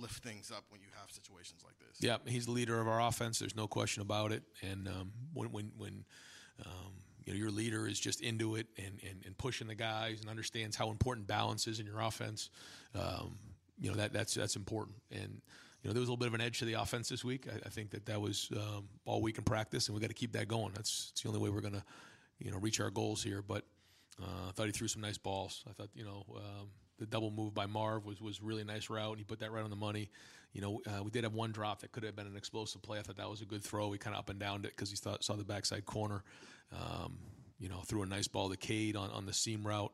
lift 0.00 0.22
things 0.22 0.50
up 0.50 0.64
when 0.68 0.80
you 0.80 0.88
have 1.00 1.10
situations 1.10 1.62
like 1.64 1.78
this. 1.78 1.96
Yeah, 2.00 2.18
he's 2.26 2.46
the 2.46 2.52
leader 2.52 2.80
of 2.80 2.88
our 2.88 3.00
offense. 3.00 3.38
There's 3.38 3.56
no 3.56 3.66
question 3.66 4.02
about 4.02 4.32
it. 4.32 4.42
And 4.62 4.88
um, 4.88 5.12
when 5.32 5.50
when 5.52 5.72
when 5.76 6.04
um, 6.64 6.92
you 7.26 7.32
know 7.32 7.38
your 7.38 7.50
leader 7.50 7.86
is 7.86 8.00
just 8.00 8.22
into 8.22 8.54
it 8.54 8.66
and, 8.78 9.00
and, 9.08 9.22
and, 9.26 9.36
pushing 9.36 9.66
the 9.66 9.74
guys 9.74 10.20
and 10.20 10.30
understands 10.30 10.76
how 10.76 10.90
important 10.90 11.26
balance 11.26 11.66
is 11.66 11.80
in 11.80 11.86
your 11.86 12.00
offense, 12.00 12.50
um, 12.94 13.36
you 13.78 13.90
know 13.90 13.96
that 13.96 14.12
that's 14.12 14.32
that's 14.32 14.56
important. 14.56 14.96
And 15.10 15.42
you 15.82 15.88
know 15.88 15.92
there 15.92 16.00
was 16.00 16.08
a 16.08 16.12
little 16.12 16.16
bit 16.16 16.28
of 16.28 16.34
an 16.34 16.40
edge 16.40 16.60
to 16.60 16.64
the 16.64 16.74
offense 16.74 17.08
this 17.08 17.24
week. 17.24 17.46
I, 17.52 17.66
I 17.66 17.68
think 17.68 17.90
that 17.90 18.06
that 18.06 18.20
was 18.20 18.48
um, 18.56 18.88
all 19.04 19.20
week 19.20 19.38
in 19.38 19.44
practice, 19.44 19.88
and 19.88 19.94
we 19.94 20.00
got 20.00 20.08
to 20.08 20.14
keep 20.14 20.32
that 20.32 20.48
going. 20.48 20.72
That's, 20.74 21.10
that's 21.10 21.22
the 21.22 21.28
only 21.28 21.40
way 21.40 21.50
we're 21.50 21.60
going 21.60 21.74
to 21.74 21.84
you 22.38 22.52
know 22.52 22.58
reach 22.58 22.80
our 22.80 22.90
goals 22.90 23.22
here. 23.22 23.42
But 23.42 23.64
uh, 24.22 24.48
I 24.48 24.52
thought 24.52 24.66
he 24.66 24.72
threw 24.72 24.88
some 24.88 25.02
nice 25.02 25.18
balls. 25.18 25.64
I 25.68 25.72
thought 25.72 25.90
you 25.94 26.04
know. 26.04 26.24
Um, 26.34 26.68
the 26.98 27.06
double 27.06 27.30
move 27.30 27.54
by 27.54 27.66
Marv 27.66 28.04
was 28.04 28.20
was 28.20 28.42
really 28.42 28.64
nice 28.64 28.90
route, 28.90 29.10
and 29.10 29.18
he 29.18 29.24
put 29.24 29.40
that 29.40 29.52
right 29.52 29.64
on 29.64 29.70
the 29.70 29.76
money. 29.76 30.10
You 30.52 30.62
know, 30.62 30.80
uh, 30.86 31.02
we 31.02 31.10
did 31.10 31.24
have 31.24 31.34
one 31.34 31.52
drop 31.52 31.80
that 31.80 31.92
could 31.92 32.02
have 32.02 32.16
been 32.16 32.26
an 32.26 32.36
explosive 32.36 32.80
play. 32.82 32.98
I 32.98 33.02
thought 33.02 33.18
that 33.18 33.28
was 33.28 33.42
a 33.42 33.44
good 33.44 33.62
throw. 33.62 33.92
He 33.92 33.98
kind 33.98 34.14
of 34.14 34.20
up 34.20 34.30
and 34.30 34.38
downed 34.38 34.64
it 34.64 34.72
because 34.74 34.90
he 34.90 34.96
thought 34.96 35.22
saw 35.22 35.34
the 35.34 35.44
backside 35.44 35.84
corner. 35.84 36.22
Um, 36.72 37.18
you 37.58 37.68
know, 37.68 37.80
threw 37.86 38.02
a 38.02 38.06
nice 38.06 38.28
ball 38.28 38.50
to 38.50 38.56
Cade 38.56 38.96
on, 38.96 39.10
on 39.10 39.26
the 39.26 39.32
seam 39.32 39.66
route. 39.66 39.92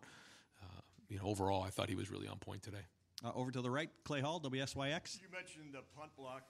Uh, 0.62 0.80
you 1.08 1.18
know, 1.18 1.24
overall, 1.24 1.62
I 1.62 1.70
thought 1.70 1.88
he 1.88 1.94
was 1.94 2.10
really 2.10 2.28
on 2.28 2.38
point 2.38 2.62
today. 2.62 2.84
Uh, 3.24 3.30
over 3.34 3.50
to 3.50 3.60
the 3.60 3.70
right, 3.70 3.90
Clay 4.04 4.20
Hall, 4.20 4.40
WSYX. 4.40 5.20
You 5.20 5.28
mentioned 5.32 5.72
the 5.72 5.82
punt 5.96 6.10
block. 6.16 6.42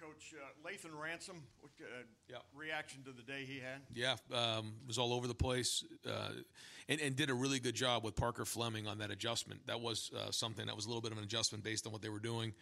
Coach 0.00 0.34
uh, 0.34 0.66
Lathan 0.66 0.98
Ransom, 0.98 1.42
what 1.60 1.72
uh, 1.80 2.04
yep. 2.28 2.42
reaction 2.54 3.02
to 3.04 3.12
the 3.12 3.22
day 3.22 3.44
he 3.46 3.60
had? 3.60 3.82
Yeah, 3.92 4.16
um, 4.34 4.72
was 4.86 4.96
all 4.96 5.12
over 5.12 5.26
the 5.26 5.34
place, 5.34 5.84
uh, 6.08 6.30
and, 6.88 7.00
and, 7.00 7.14
did 7.14 7.28
a 7.28 7.34
really 7.34 7.60
good 7.60 7.74
job 7.74 8.02
with 8.02 8.16
Parker 8.16 8.46
Fleming 8.46 8.86
on 8.86 8.98
that 8.98 9.10
adjustment. 9.10 9.66
That 9.66 9.82
was 9.82 10.10
uh, 10.16 10.30
something 10.30 10.66
that 10.66 10.74
was 10.74 10.86
a 10.86 10.88
little 10.88 11.02
bit 11.02 11.12
of 11.12 11.18
an 11.18 11.24
adjustment 11.24 11.62
based 11.62 11.86
on 11.86 11.92
what 11.92 12.00
they 12.00 12.08
were 12.08 12.18
doing, 12.18 12.54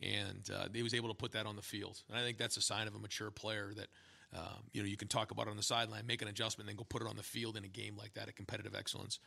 and 0.00 0.48
uh, 0.54 0.68
he 0.72 0.82
was 0.82 0.94
able 0.94 1.08
to 1.08 1.14
put 1.14 1.32
that 1.32 1.44
on 1.44 1.54
the 1.54 1.62
field. 1.62 2.00
And 2.08 2.18
I 2.18 2.22
think 2.22 2.38
that's 2.38 2.56
a 2.56 2.62
sign 2.62 2.86
of 2.86 2.94
a 2.94 2.98
mature 2.98 3.30
player 3.30 3.72
that. 3.76 3.88
Um, 4.34 4.64
you 4.72 4.82
know, 4.82 4.88
you 4.88 4.96
can 4.96 5.06
talk 5.06 5.30
about 5.30 5.46
it 5.46 5.50
on 5.50 5.56
the 5.56 5.62
sideline, 5.62 6.04
make 6.04 6.20
an 6.20 6.26
adjustment, 6.26 6.66
then 6.66 6.76
go 6.76 6.82
put 6.82 7.00
it 7.00 7.08
on 7.08 7.16
the 7.16 7.22
field 7.22 7.56
in 7.56 7.64
a 7.64 7.68
game 7.68 7.96
like 7.96 8.12
that, 8.14 8.28
a 8.28 8.32
competitive 8.32 8.74
excellence. 8.74 9.20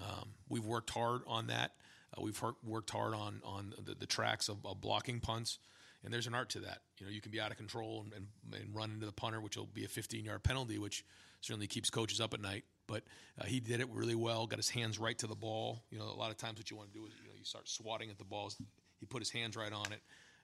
Um, 0.00 0.28
we've 0.48 0.64
worked 0.64 0.90
hard 0.90 1.22
on 1.26 1.48
that. 1.48 1.72
Uh, 2.16 2.22
we've 2.22 2.40
worked 2.62 2.88
hard 2.88 3.14
on 3.14 3.42
on 3.44 3.74
the, 3.84 3.96
the 3.96 4.06
tracks 4.06 4.48
of, 4.48 4.64
of 4.64 4.80
blocking 4.80 5.18
punts 5.18 5.58
and 6.04 6.12
there's 6.12 6.26
an 6.26 6.34
art 6.34 6.50
to 6.50 6.60
that. 6.60 6.82
You 6.98 7.06
know, 7.06 7.12
you 7.12 7.20
can 7.20 7.32
be 7.32 7.40
out 7.40 7.50
of 7.50 7.56
control 7.56 8.04
and, 8.04 8.12
and, 8.12 8.62
and 8.62 8.74
run 8.74 8.90
into 8.90 9.06
the 9.06 9.12
punter, 9.12 9.40
which 9.40 9.56
will 9.56 9.66
be 9.66 9.84
a 9.84 9.88
15 9.88 10.24
yard 10.24 10.42
penalty, 10.42 10.78
which 10.78 11.04
certainly 11.40 11.66
keeps 11.66 11.90
coaches 11.90 12.20
up 12.20 12.34
at 12.34 12.40
night. 12.40 12.64
But 12.86 13.04
uh, 13.40 13.44
he 13.44 13.60
did 13.60 13.80
it 13.80 13.88
really 13.90 14.14
well, 14.14 14.46
got 14.46 14.58
his 14.58 14.68
hands 14.68 14.98
right 14.98 15.16
to 15.18 15.26
the 15.26 15.34
ball. 15.34 15.82
You 15.90 15.98
know, 15.98 16.04
a 16.04 16.18
lot 16.18 16.30
of 16.30 16.36
times 16.36 16.58
what 16.58 16.70
you 16.70 16.76
want 16.76 16.92
to 16.92 16.98
do 16.98 17.06
is, 17.06 17.12
you 17.22 17.28
know, 17.28 17.34
you 17.38 17.44
start 17.44 17.68
swatting 17.68 18.10
at 18.10 18.18
the 18.18 18.24
balls. 18.24 18.56
He 19.00 19.06
put 19.06 19.20
his 19.20 19.30
hands 19.30 19.56
right 19.56 19.72
on 19.72 19.92
it 19.92 20.00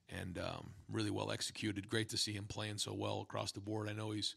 and 0.09 0.39
um, 0.39 0.71
really 0.91 1.11
well 1.11 1.31
executed. 1.31 1.89
Great 1.89 2.09
to 2.11 2.17
see 2.17 2.33
him 2.33 2.45
playing 2.45 2.79
so 2.79 2.95
well 2.95 3.21
across 3.21 3.53
the 3.53 3.61
board. 3.61 3.89
I 3.89 3.93
know 3.93 4.11
he's, 4.11 4.35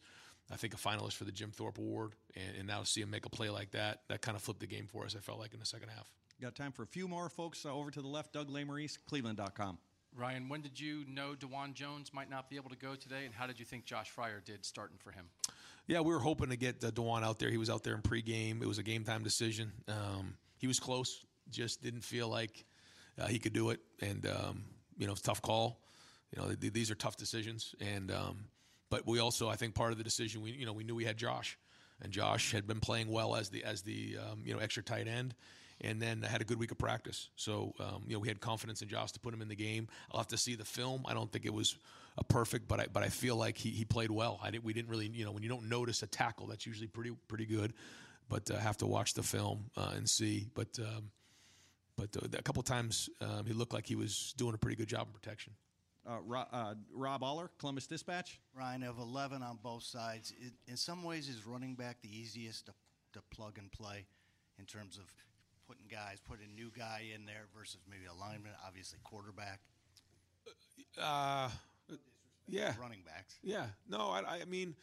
I 0.51 0.57
think, 0.57 0.73
a 0.73 0.77
finalist 0.77 1.13
for 1.13 1.23
the 1.23 1.31
Jim 1.31 1.51
Thorpe 1.51 1.77
Award, 1.77 2.13
and, 2.35 2.57
and 2.57 2.67
now 2.67 2.81
to 2.81 2.85
see 2.85 3.01
him 3.01 3.09
make 3.09 3.25
a 3.25 3.29
play 3.29 3.49
like 3.49 3.71
that, 3.71 4.01
that 4.09 4.21
kind 4.21 4.35
of 4.35 4.43
flipped 4.43 4.59
the 4.59 4.67
game 4.67 4.87
for 4.91 5.05
us, 5.05 5.15
I 5.15 5.19
felt 5.19 5.39
like, 5.39 5.53
in 5.53 5.59
the 5.59 5.65
second 5.65 5.89
half. 5.89 6.11
Got 6.41 6.55
time 6.55 6.71
for 6.71 6.83
a 6.83 6.87
few 6.87 7.07
more 7.07 7.29
folks 7.29 7.65
uh, 7.65 7.73
over 7.73 7.89
to 7.91 8.01
the 8.01 8.07
left. 8.07 8.33
Doug 8.33 8.49
Lesmerises, 8.49 8.97
Cleveland.com. 9.07 9.77
Ryan, 10.15 10.49
when 10.49 10.61
did 10.61 10.79
you 10.79 11.05
know 11.09 11.33
Dawand 11.37 11.73
Jones 11.73 12.11
might 12.13 12.29
not 12.29 12.49
be 12.49 12.55
able 12.55 12.69
to 12.69 12.75
go 12.75 12.95
today, 12.95 13.25
and 13.25 13.33
how 13.33 13.47
did 13.47 13.59
you 13.59 13.65
think 13.65 13.85
Josh 13.85 14.11
Fryar 14.15 14.43
did 14.43 14.63
starting 14.65 14.97
for 14.97 15.11
him? 15.11 15.25
Yeah, 15.87 16.01
we 16.01 16.13
were 16.13 16.19
hoping 16.19 16.49
to 16.49 16.55
get 16.55 16.83
uh, 16.83 16.91
Dawand 16.91 17.23
out 17.23 17.39
there. 17.39 17.49
He 17.49 17.57
was 17.57 17.69
out 17.69 17.83
there 17.83 17.95
in 17.95 18.01
pregame. 18.01 18.61
It 18.61 18.67
was 18.67 18.77
a 18.77 18.83
game 18.83 19.03
time 19.03 19.23
decision. 19.23 19.71
Um, 19.87 20.35
he 20.57 20.67
was 20.67 20.79
close, 20.79 21.25
just 21.49 21.81
didn't 21.81 22.03
feel 22.03 22.29
like 22.29 22.63
uh, 23.19 23.27
he 23.27 23.39
could 23.39 23.53
do 23.53 23.71
it, 23.71 23.79
and 24.01 24.25
um, 24.27 24.63
you 24.97 25.07
know, 25.07 25.15
tough 25.15 25.41
call. 25.41 25.79
You 26.35 26.41
know, 26.41 26.53
th- 26.53 26.73
these 26.73 26.89
are 26.89 26.95
tough 26.95 27.17
decisions, 27.17 27.75
and 27.81 28.11
um, 28.11 28.45
but 28.89 29.05
we 29.07 29.19
also, 29.19 29.49
I 29.49 29.55
think, 29.55 29.75
part 29.75 29.91
of 29.91 29.97
the 29.97 30.03
decision, 30.03 30.41
we 30.41 30.51
you 30.51 30.65
know, 30.65 30.73
we 30.73 30.83
knew 30.83 30.95
we 30.95 31.05
had 31.05 31.17
Josh, 31.17 31.57
and 32.01 32.11
Josh 32.11 32.51
had 32.51 32.67
been 32.67 32.79
playing 32.79 33.09
well 33.09 33.35
as 33.35 33.49
the 33.49 33.63
as 33.63 33.81
the 33.81 34.17
um, 34.19 34.43
you 34.45 34.53
know 34.53 34.59
extra 34.59 34.83
tight 34.83 35.07
end 35.07 35.35
and 35.83 36.01
then 36.01 36.21
had 36.21 36.41
a 36.41 36.45
good 36.45 36.59
week 36.59 36.71
of 36.71 36.77
practice. 36.77 37.29
So 37.35 37.73
um, 37.79 38.03
you 38.07 38.13
know 38.13 38.19
we 38.19 38.27
had 38.27 38.39
confidence 38.39 38.81
in 38.81 38.87
Josh 38.87 39.11
to 39.13 39.19
put 39.19 39.33
him 39.33 39.41
in 39.41 39.47
the 39.47 39.55
game. 39.55 39.87
I'll 40.11 40.19
have 40.19 40.27
to 40.29 40.37
see 40.37 40.55
the 40.55 40.65
film. 40.65 41.03
I 41.07 41.13
don't 41.13 41.31
think 41.31 41.45
it 41.45 41.53
was 41.53 41.77
a 42.17 42.23
perfect, 42.23 42.67
but 42.67 42.79
I 42.79 42.87
but 42.91 43.03
I 43.03 43.09
feel 43.09 43.35
like 43.35 43.57
he, 43.57 43.69
he 43.69 43.85
played 43.85 44.11
well. 44.11 44.39
I 44.41 44.51
didn't, 44.51 44.63
we 44.63 44.73
didn't 44.73 44.89
really 44.89 45.07
you 45.07 45.25
know 45.25 45.31
when 45.31 45.43
you 45.43 45.49
don't 45.49 45.69
notice 45.69 46.03
a 46.03 46.07
tackle, 46.07 46.47
that's 46.47 46.65
usually 46.65 46.87
pretty 46.87 47.11
pretty 47.27 47.45
good. 47.45 47.73
But 48.29 48.49
uh, 48.49 48.57
have 48.57 48.77
to 48.77 48.87
watch 48.87 49.13
the 49.13 49.23
film 49.23 49.65
uh, 49.75 49.91
and 49.95 50.09
see. 50.09 50.47
But 50.55 50.79
um, 50.79 51.11
but 51.97 52.15
uh, 52.17 52.27
a 52.37 52.41
couple 52.41 52.63
times 52.63 53.09
um, 53.21 53.45
he 53.45 53.53
looked 53.53 53.73
like 53.73 53.85
he 53.85 53.95
was 53.95 54.33
doing 54.37 54.53
a 54.53 54.57
pretty 54.57 54.75
good 54.75 54.87
job 54.87 55.07
in 55.07 55.13
protection. 55.13 55.53
Uh, 56.05 56.19
Rob, 56.25 56.47
uh, 56.51 56.73
Rob 56.93 57.23
Oller, 57.23 57.49
Columbus 57.59 57.87
Dispatch. 57.87 58.39
Ryan 58.53 58.83
of 58.83 58.99
11 58.99 59.41
on 59.41 59.57
both 59.63 59.83
sides. 59.83 60.33
It, 60.37 60.51
in 60.67 60.75
some 60.75 61.03
ways, 61.03 61.29
is 61.29 61.45
running 61.47 61.75
back 61.75 62.01
the 62.01 62.09
easiest 62.09 62.65
to, 62.65 62.73
to 63.13 63.21
plug 63.31 63.57
and 63.57 63.71
play 63.71 64.05
in 64.59 64.65
terms 64.65 64.97
of 64.97 65.05
putting 65.67 65.85
guys, 65.89 66.17
putting 66.27 66.45
a 66.51 66.53
new 66.53 66.71
guy 66.77 67.03
in 67.13 67.25
there 67.25 67.45
versus 67.57 67.79
maybe 67.89 68.03
a 68.05 68.13
lineman, 68.13 68.51
obviously 68.65 68.99
quarterback. 69.03 69.59
Uh, 71.01 71.49
yeah, 72.47 72.73
running 72.79 73.01
backs. 73.05 73.35
Yeah, 73.41 73.65
no, 73.89 74.09
I, 74.09 74.41
I 74.41 74.45
mean, 74.45 74.75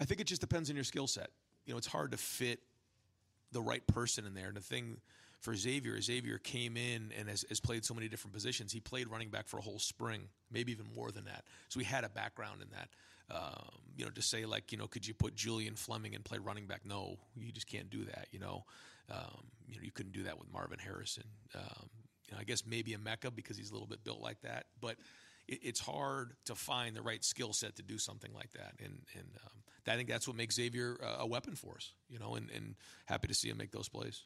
I 0.00 0.04
think 0.04 0.20
it 0.20 0.26
just 0.26 0.40
depends 0.40 0.70
on 0.70 0.76
your 0.76 0.84
skill 0.84 1.06
set. 1.06 1.30
You 1.66 1.74
know, 1.74 1.78
it's 1.78 1.86
hard 1.86 2.12
to 2.12 2.16
fit 2.16 2.60
the 3.52 3.60
right 3.60 3.86
person 3.86 4.26
in 4.26 4.34
there. 4.34 4.48
And 4.48 4.56
the 4.56 4.60
thing 4.60 4.98
for 5.40 5.54
Xavier, 5.54 6.00
Xavier 6.00 6.38
came 6.38 6.76
in 6.76 7.12
and 7.18 7.28
has, 7.28 7.44
has, 7.48 7.60
played 7.60 7.84
so 7.84 7.94
many 7.94 8.08
different 8.08 8.34
positions. 8.34 8.72
He 8.72 8.80
played 8.80 9.08
running 9.08 9.28
back 9.28 9.48
for 9.48 9.58
a 9.58 9.62
whole 9.62 9.78
spring, 9.78 10.28
maybe 10.50 10.72
even 10.72 10.86
more 10.94 11.10
than 11.10 11.24
that. 11.24 11.44
So 11.68 11.80
he 11.80 11.84
had 11.84 12.04
a 12.04 12.08
background 12.08 12.62
in 12.62 12.68
that. 12.70 12.88
Um, 13.30 13.68
you 13.96 14.04
know, 14.04 14.10
to 14.12 14.22
say 14.22 14.46
like, 14.46 14.72
you 14.72 14.78
know, 14.78 14.86
could 14.86 15.06
you 15.06 15.14
put 15.14 15.34
Julian 15.34 15.74
Fleming 15.74 16.14
and 16.14 16.24
play 16.24 16.38
running 16.38 16.66
back? 16.66 16.82
No, 16.84 17.18
you 17.36 17.52
just 17.52 17.66
can't 17.66 17.90
do 17.90 18.04
that. 18.04 18.28
You 18.32 18.38
know, 18.38 18.64
um, 19.10 19.46
you 19.68 19.76
know, 19.76 19.82
you 19.82 19.90
couldn't 19.90 20.12
do 20.12 20.22
that 20.24 20.38
with 20.38 20.50
Marvin 20.52 20.78
Harrison. 20.78 21.24
Um, 21.54 21.90
you 22.26 22.32
know, 22.32 22.38
I 22.40 22.44
guess 22.44 22.64
maybe 22.66 22.92
Emeka 22.92 23.34
because 23.34 23.56
he's 23.56 23.70
a 23.70 23.72
little 23.72 23.88
bit 23.88 24.04
built 24.04 24.20
like 24.20 24.40
that, 24.42 24.66
but 24.80 24.96
it, 25.48 25.60
it's 25.62 25.80
hard 25.80 26.32
to 26.46 26.54
find 26.54 26.94
the 26.94 27.02
right 27.02 27.22
skill 27.24 27.52
set 27.52 27.76
to 27.76 27.82
do 27.82 27.98
something 27.98 28.32
like 28.34 28.52
that. 28.52 28.74
And 28.78 29.00
and 29.14 29.26
um, 29.44 29.62
I 29.86 29.96
think 29.96 30.08
that's 30.08 30.28
what 30.28 30.36
makes 30.36 30.54
Xavier 30.54 30.96
uh, 31.02 31.16
a 31.20 31.26
weapon 31.26 31.54
for 31.54 31.74
us. 31.74 31.92
You 32.08 32.18
know, 32.18 32.36
and, 32.36 32.48
and 32.54 32.76
happy 33.06 33.28
to 33.28 33.34
see 33.34 33.48
him 33.48 33.58
make 33.58 33.72
those 33.72 33.88
plays. 33.88 34.22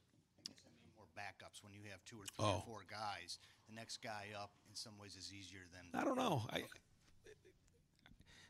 more 0.97 1.07
backups 1.17 1.65
when 1.65 1.73
you 1.73 1.81
have 1.91 2.05
two 2.05 2.17
or 2.17 2.27
three 2.27 2.45
oh. 2.45 2.57
or 2.57 2.63
four 2.67 2.81
guys. 2.91 3.39
The 3.69 3.75
next 3.75 4.03
guy 4.03 4.27
up, 4.39 4.51
in 4.69 4.77
some 4.77 4.93
ways, 5.01 5.17
is 5.17 5.33
easier 5.33 5.63
than. 5.73 5.99
I 5.99 6.05
don't 6.05 6.19
know. 6.19 6.43
I, 6.53 6.65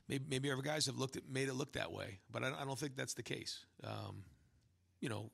maybe 0.09 0.25
maybe 0.29 0.51
other 0.51 0.63
guys 0.63 0.87
have 0.87 0.97
looked 0.97 1.17
at 1.17 1.29
made 1.29 1.49
it 1.49 1.55
look 1.55 1.73
that 1.73 1.93
way, 1.93 2.19
but 2.31 2.43
I, 2.43 2.49
I 2.49 2.65
don't 2.65 2.79
think 2.79 2.97
that's 2.97 3.15
the 3.15 3.23
case. 3.23 3.65
Um, 3.83 4.25
you 5.01 5.09
know, 5.09 5.31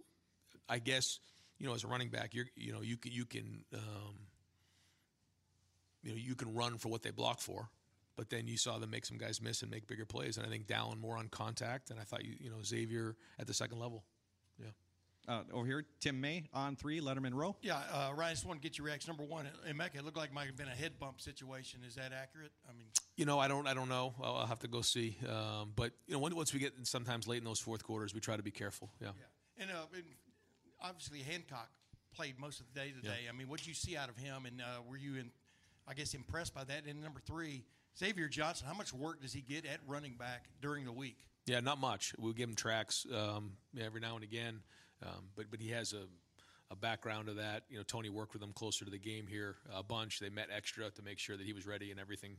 I 0.69 0.79
guess 0.79 1.19
you 1.59 1.67
know 1.67 1.75
as 1.75 1.85
a 1.85 1.89
running 1.89 2.09
back, 2.09 2.35
you're 2.35 2.47
you 2.57 2.73
know 2.73 2.83
you 2.83 2.97
can 2.97 3.13
you 3.13 3.25
can 3.25 3.65
um, 3.75 4.15
you 6.03 6.11
know 6.11 6.17
you 6.17 6.35
can 6.35 6.55
run 6.55 6.79
for 6.79 6.89
what 6.89 7.03
they 7.03 7.11
block 7.11 7.41
for, 7.41 7.69
but 8.17 8.31
then 8.31 8.47
you 8.47 8.57
saw 8.57 8.79
them 8.79 8.91
make 8.91 9.07
some 9.07 9.19
guys 9.19 9.41
miss 9.41 9.63
and 9.63 9.71
make 9.71 9.87
bigger 9.87 10.07
plays. 10.07 10.37
And 10.37 10.47
I 10.47 10.51
think 10.51 10.67
Dallan 10.67 10.99
more 10.99 11.17
on 11.17 11.29
contact, 11.29 11.91
and 11.91 11.99
I 11.99 12.05
thought 12.05 12.25
you 12.25 12.35
you 12.39 12.51
know 12.51 12.63
Xavier 12.65 13.17
at 13.39 13.47
the 13.47 13.55
second 13.55 13.79
level. 13.79 14.05
Yeah. 14.59 14.71
Uh, 15.29 15.43
over 15.53 15.67
here, 15.67 15.85
Tim 16.01 16.21
May 16.21 16.45
on 16.53 16.77
three, 16.77 17.01
Lettermen 17.01 17.35
Row. 17.35 17.55
Yeah, 17.63 17.79
uh, 17.93 18.11
Ryan, 18.15 18.31
I 18.31 18.33
just 18.33 18.47
want 18.47 18.61
to 18.61 18.67
get 18.67 18.79
your 18.79 18.87
reaction. 18.87 19.11
Number 19.11 19.25
one, 19.25 19.49
Emeka, 19.69 19.97
it 19.97 20.05
looked 20.05 20.17
like 20.17 20.31
it 20.31 20.35
might 20.35 20.47
have 20.47 20.57
been 20.57 20.69
a 20.69 20.71
head 20.71 20.99
bump 20.99 21.21
situation. 21.21 21.81
Is 21.87 21.95
that 21.95 22.13
accurate? 22.13 22.51
I 22.69 22.73
mean, 22.73 22.87
you 23.17 23.27
know, 23.27 23.39
I 23.39 23.47
don't, 23.47 23.67
I 23.67 23.75
don't 23.75 23.89
know. 23.89 24.15
I'll, 24.23 24.37
I'll 24.37 24.47
have 24.47 24.61
to 24.61 24.69
go 24.69 24.81
see. 24.81 25.19
Um, 25.29 25.73
but 25.77 25.93
you 26.07 26.15
know, 26.15 26.19
once 26.21 26.53
we 26.53 26.59
get 26.59 26.73
sometimes 26.85 27.29
late 27.29 27.39
in 27.39 27.45
those 27.45 27.61
fourth 27.61 27.85
quarters, 27.85 28.15
we 28.15 28.21
try 28.21 28.37
to 28.37 28.43
be 28.43 28.51
careful. 28.51 28.91
Yeah. 29.01 29.09
yeah. 29.17 29.63
And, 29.63 29.71
uh, 29.71 29.75
and 29.95 30.05
obviously 30.83 31.21
Hancock 31.21 31.69
played 32.15 32.39
most 32.39 32.61
of 32.61 32.67
the 32.73 32.81
day 32.81 32.91
today. 32.91 33.21
Yeah. 33.25 33.31
I 33.33 33.37
mean, 33.37 33.49
what 33.49 33.59
did 33.59 33.69
you 33.69 33.75
see 33.75 33.97
out 33.97 34.09
of 34.09 34.17
him, 34.17 34.47
and 34.47 34.61
uh, 34.61 34.83
were 34.89 34.97
you, 34.97 35.17
in, 35.17 35.31
I 35.87 35.95
guess, 35.95 36.15
impressed 36.15 36.55
by 36.55 36.65
that? 36.65 36.87
And 36.89 37.03
number 37.03 37.21
three, 37.21 37.63
Xavier 37.99 38.29
Johnson. 38.29 38.67
How 38.67 38.75
much 38.75 38.93
work 38.93 39.21
does 39.21 39.33
he 39.33 39.43
get 39.43 39.67
at 39.67 39.79
running 39.87 40.15
back 40.15 40.47
during 40.61 40.85
the 40.85 40.93
week? 40.93 41.19
Yeah, 41.47 41.61
not 41.61 41.79
much. 41.79 42.15
We'll 42.19 42.33
give 42.33 42.49
him 42.49 42.55
tracks 42.55 43.07
um, 43.15 43.53
every 43.79 44.01
now 44.01 44.15
and 44.15 44.25
again, 44.25 44.61
um, 45.05 45.27
but 45.37 45.47
but 45.51 45.61
he 45.61 45.71
has 45.71 45.93
a 45.93 46.07
a 46.71 46.77
background 46.77 47.29
of 47.29 47.37
that. 47.37 47.65
You 47.69 47.79
know, 47.79 47.83
Tony 47.83 48.09
worked 48.09 48.33
with 48.33 48.43
him 48.43 48.53
closer 48.53 48.85
to 48.85 48.91
the 48.91 48.99
game 48.99 49.27
here 49.27 49.57
a 49.75 49.83
bunch. 49.83 50.21
They 50.21 50.31
met 50.31 50.49
extra 50.55 50.91
to 50.91 51.03
make 51.03 51.19
sure 51.19 51.37
that 51.37 51.45
he 51.45 51.53
was 51.53 51.67
ready 51.67 51.91
and 51.91 51.99
everything. 51.99 52.37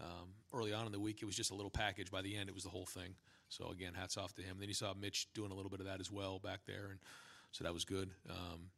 Um, 0.00 0.30
early 0.54 0.72
on 0.72 0.86
in 0.86 0.92
the 0.92 1.00
week, 1.00 1.18
it 1.20 1.26
was 1.26 1.36
just 1.36 1.50
a 1.50 1.54
little 1.54 1.70
package. 1.70 2.10
By 2.10 2.22
the 2.22 2.36
end, 2.36 2.48
it 2.48 2.54
was 2.54 2.64
the 2.64 2.70
whole 2.70 2.86
thing. 2.86 3.14
So 3.48 3.70
again, 3.70 3.92
hats 3.94 4.16
off 4.16 4.34
to 4.34 4.42
him. 4.42 4.56
Then 4.58 4.68
you 4.68 4.74
saw 4.74 4.94
Mitch 4.94 5.28
doing 5.34 5.50
a 5.50 5.54
little 5.54 5.70
bit 5.70 5.80
of 5.80 5.86
that 5.86 6.00
as 6.00 6.10
well 6.10 6.38
back 6.38 6.60
there, 6.66 6.88
and 6.90 6.98
so 7.52 7.64
that 7.64 7.74
was 7.74 7.84
good. 7.84 8.10
Um, 8.28 8.70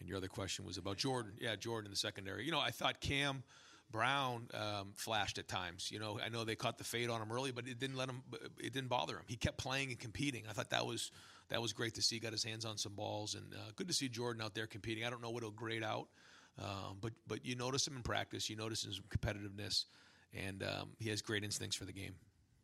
and 0.00 0.08
your 0.08 0.18
other 0.18 0.28
question 0.28 0.64
was 0.64 0.78
about 0.78 0.96
Jordan. 0.96 1.32
Yeah, 1.40 1.54
Jordan 1.56 1.86
in 1.86 1.90
the 1.92 1.96
secondary. 1.96 2.44
You 2.44 2.50
know, 2.50 2.60
I 2.60 2.70
thought 2.70 3.00
Cam 3.00 3.44
Brown 3.92 4.48
um, 4.54 4.92
flashed 4.94 5.38
at 5.38 5.46
times. 5.46 5.90
You 5.92 6.00
know, 6.00 6.18
I 6.24 6.28
know 6.28 6.44
they 6.44 6.56
caught 6.56 6.78
the 6.78 6.84
fade 6.84 7.08
on 7.08 7.20
him 7.20 7.30
early, 7.30 7.52
but 7.52 7.68
it 7.68 7.78
didn't 7.78 7.96
let 7.96 8.08
him. 8.08 8.22
It 8.58 8.72
didn't 8.72 8.88
bother 8.88 9.14
him. 9.14 9.24
He 9.26 9.36
kept 9.36 9.58
playing 9.58 9.90
and 9.90 9.98
competing. 9.98 10.44
I 10.48 10.52
thought 10.52 10.70
that 10.70 10.86
was 10.86 11.12
that 11.52 11.60
was 11.60 11.74
great 11.74 11.94
to 11.94 12.02
see. 12.02 12.18
Got 12.18 12.32
his 12.32 12.42
hands 12.42 12.64
on 12.64 12.78
some 12.78 12.94
balls, 12.94 13.34
and 13.34 13.44
uh, 13.52 13.70
good 13.76 13.86
to 13.88 13.92
see 13.92 14.08
Jordan 14.08 14.42
out 14.42 14.54
there 14.54 14.66
competing. 14.66 15.04
I 15.04 15.10
don't 15.10 15.20
know 15.20 15.30
what 15.30 15.42
he'll 15.42 15.52
grade 15.52 15.84
out, 15.84 16.08
um, 16.58 16.96
but 17.00 17.12
but 17.26 17.44
you 17.44 17.54
notice 17.54 17.86
him 17.86 17.94
in 17.94 18.02
practice. 18.02 18.48
You 18.48 18.56
notice 18.56 18.82
his 18.82 19.00
competitiveness, 19.10 19.84
and 20.32 20.62
um, 20.62 20.90
he 20.98 21.10
has 21.10 21.20
great 21.20 21.44
instincts 21.44 21.76
for 21.76 21.84
the 21.84 21.92
game. 21.92 22.14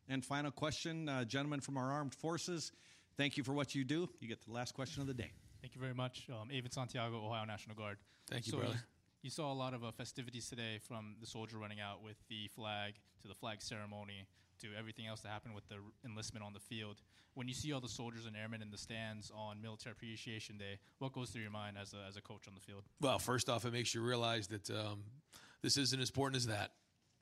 And 0.09 0.25
final 0.25 0.50
question, 0.50 1.07
uh, 1.07 1.25
gentlemen 1.25 1.61
from 1.61 1.76
our 1.76 1.92
armed 1.92 2.14
forces. 2.14 2.73
Thank 3.18 3.37
you 3.37 3.45
for 3.45 3.52
what 3.52 3.75
you 3.75 3.85
do. 3.85 4.09
You 4.21 4.28
get 4.28 4.42
the 4.47 4.52
last 4.52 4.73
question 4.73 5.02
of 5.02 5.07
the 5.07 5.14
day. 5.14 5.33
Thank 5.61 5.75
you 5.75 5.80
very 5.80 5.95
much. 5.95 6.26
Um, 6.30 6.49
Avon 6.50 6.71
Santiago, 6.71 7.16
Ohio 7.26 7.45
National 7.45 7.76
Guard. 7.76 7.99
Thank 8.30 8.47
you, 8.47 8.52
so 8.52 8.59
brother. 8.59 8.80
You 9.21 9.28
saw 9.28 9.52
a 9.52 9.54
lot 9.54 9.75
of 9.75 9.85
uh, 9.85 9.90
festivities 9.90 10.49
today 10.49 10.78
from 10.80 11.16
the 11.21 11.26
soldier 11.26 11.59
running 11.59 11.80
out 11.80 12.02
with 12.02 12.16
the 12.30 12.49
flag 12.54 12.95
to 13.21 13.28
the 13.28 13.35
flag 13.35 13.61
ceremony 13.61 14.26
to 14.60 14.68
everything 14.78 15.06
else 15.06 15.20
that 15.22 15.28
happened 15.28 15.54
with 15.54 15.68
the 15.68 15.76
enlistment 16.04 16.44
on 16.44 16.52
the 16.52 16.60
field. 16.60 16.96
When 17.34 17.48
you 17.48 17.54
see 17.54 17.72
all 17.72 17.80
the 17.80 17.88
soldiers 17.88 18.26
and 18.26 18.36
airmen 18.36 18.62
in 18.62 18.70
the 18.70 18.78
stands 18.78 19.30
on 19.34 19.62
Military 19.62 19.92
Appreciation 19.92 20.58
Day, 20.58 20.78
what 20.98 21.12
goes 21.12 21.30
through 21.30 21.42
your 21.42 21.50
mind 21.50 21.76
as 21.80 21.94
a, 21.94 22.06
as 22.08 22.16
a 22.16 22.20
coach 22.20 22.48
on 22.48 22.54
the 22.54 22.60
field? 22.60 22.82
Well, 23.00 23.18
first 23.18 23.48
off, 23.48 23.64
it 23.64 23.72
makes 23.72 23.94
you 23.94 24.02
realize 24.02 24.48
that 24.48 24.68
um, 24.70 25.04
this 25.62 25.76
isn't 25.76 26.00
as 26.00 26.08
important 26.08 26.36
as 26.36 26.46
that, 26.46 26.72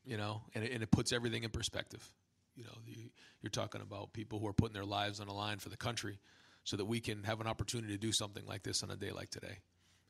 you 0.04 0.16
know, 0.16 0.42
and 0.54 0.64
it, 0.64 0.72
and 0.72 0.82
it 0.82 0.90
puts 0.90 1.12
everything 1.12 1.44
in 1.44 1.50
perspective. 1.50 2.06
You 2.54 2.64
know, 2.64 2.78
the, 2.86 3.10
you're 3.42 3.50
talking 3.50 3.82
about 3.82 4.12
people 4.14 4.38
who 4.38 4.46
are 4.46 4.54
putting 4.54 4.74
their 4.74 4.84
lives 4.84 5.20
on 5.20 5.26
the 5.26 5.34
line 5.34 5.58
for 5.58 5.68
the 5.68 5.76
country. 5.76 6.18
so 6.66 6.76
that 6.76 6.84
we 6.84 6.98
can 6.98 7.22
have 7.22 7.40
an 7.40 7.46
opportunity 7.46 7.92
to 7.92 7.98
do 7.98 8.10
something 8.10 8.44
like 8.44 8.64
this 8.64 8.82
on 8.82 8.90
a 8.90 8.96
day 8.96 9.12
like 9.12 9.30
today. 9.30 9.58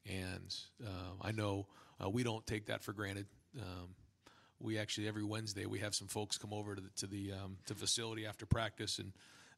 And 0.06 0.54
uh, 0.82 1.12
I 1.20 1.30
know 1.30 1.66
uh, 2.02 2.08
we 2.08 2.22
don't 2.22 2.46
take 2.46 2.66
that 2.66 2.82
for 2.82 2.94
granted. 2.94 3.26
Um, 3.60 3.94
we 4.60 4.78
actually 4.78 5.08
every 5.08 5.22
Wednesday 5.22 5.66
we 5.66 5.78
have 5.80 5.94
some 5.94 6.08
folks 6.08 6.38
come 6.38 6.52
over 6.52 6.74
to 6.74 6.80
the 6.80 6.88
to 6.96 7.06
the 7.06 7.32
um, 7.32 7.58
to 7.66 7.74
facility 7.74 8.26
after 8.26 8.46
practice, 8.46 8.98
and 8.98 9.12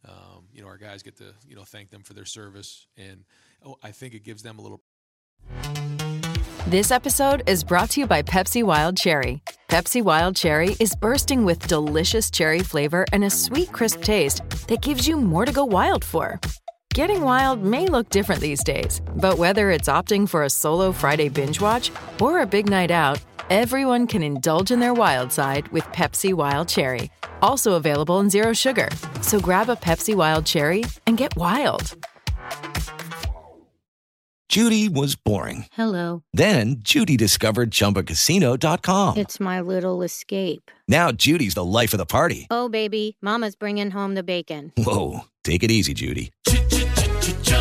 um, 0.07 0.47
you 0.52 0.62
know 0.62 0.69
our 0.69 0.78
guys 0.78 1.02
get 1.02 1.17
to 1.19 1.35
you 1.47 1.57
know 1.57 1.64
thank 1.64 1.90
them 1.90 2.02
for 2.02 2.14
their 2.14 2.25
service, 2.25 2.87
and 2.97 3.25
oh, 3.64 3.76
I 3.83 3.90
think 3.90 4.14
it 4.14 4.25
gives 4.25 4.43
them 4.43 4.59
a 4.59 4.62
little. 4.62 4.81
This 6.67 6.90
episode 6.90 7.45
is 7.47 7.64
brought 7.64 7.90
to 7.90 8.00
you 8.00 8.07
by 8.07 8.21
Pepsi 8.23 8.62
Wild 8.62 8.97
Cherry. 8.97 9.43
Pepsi 9.69 10.02
Wild 10.02 10.37
Cherry 10.37 10.76
is 10.81 10.95
bursting 10.95 11.45
with 11.45 11.67
delicious 11.67 12.31
cherry 12.31 12.61
flavor 12.61 13.07
and 13.12 13.25
a 13.25 13.31
sweet, 13.31 13.73
crisp 13.73 14.02
taste 14.02 14.43
that 14.69 14.83
gives 14.83 15.09
you 15.09 15.17
more 15.17 15.47
to 15.47 15.52
go 15.52 15.64
wild 15.64 16.05
for. 16.05 16.38
Getting 16.93 17.23
wild 17.23 17.62
may 17.62 17.87
look 17.87 18.11
different 18.11 18.40
these 18.40 18.64
days, 18.64 19.00
but 19.17 19.38
whether 19.38 19.71
it's 19.71 19.88
opting 19.88 20.28
for 20.28 20.45
a 20.45 20.50
solo 20.50 20.90
Friday 20.93 21.28
binge 21.28 21.61
watch 21.61 21.90
or 22.21 22.40
a 22.40 22.47
big 22.47 22.69
night 22.69 22.90
out, 22.90 23.19
everyone 23.50 24.07
can 24.07 24.23
indulge 24.23 24.71
in 24.71 24.81
their 24.81 24.95
wild 24.95 25.33
side 25.33 25.69
with 25.69 25.85
Pepsi 25.87 26.33
Wild 26.33 26.69
Cherry. 26.69 27.11
Also 27.43 27.73
available 27.75 28.21
in 28.21 28.31
Zero 28.31 28.52
Sugar. 28.52 28.88
So 29.21 29.38
grab 29.40 29.69
a 29.69 29.76
Pepsi 29.76 30.14
Wild 30.14 30.47
Cherry 30.47 30.85
and 31.07 31.17
get 31.17 31.37
wild. 31.37 31.97
Judy 34.49 34.88
was 34.88 35.14
boring. 35.14 35.67
Hello. 35.73 36.23
Then 36.33 36.76
Judy 36.78 37.19
discovered 37.19 37.71
ChumbaCasino.com. 37.71 39.19
It's 39.19 39.38
my 39.38 39.61
little 39.61 40.00
escape. 40.02 40.71
Now 40.88 41.12
Judy's 41.12 41.52
the 41.52 41.64
life 41.64 41.93
of 41.93 41.99
the 41.99 42.07
party. 42.07 42.47
Oh, 42.50 42.71
baby, 42.71 43.19
Mama's 43.21 43.57
bringing 43.57 43.90
home 43.90 44.14
the 44.14 44.23
bacon. 44.23 44.73
Whoa, 44.78 45.26
take 45.45 45.62
it 45.62 45.71
easy, 45.71 45.93
Judy. 45.93 46.31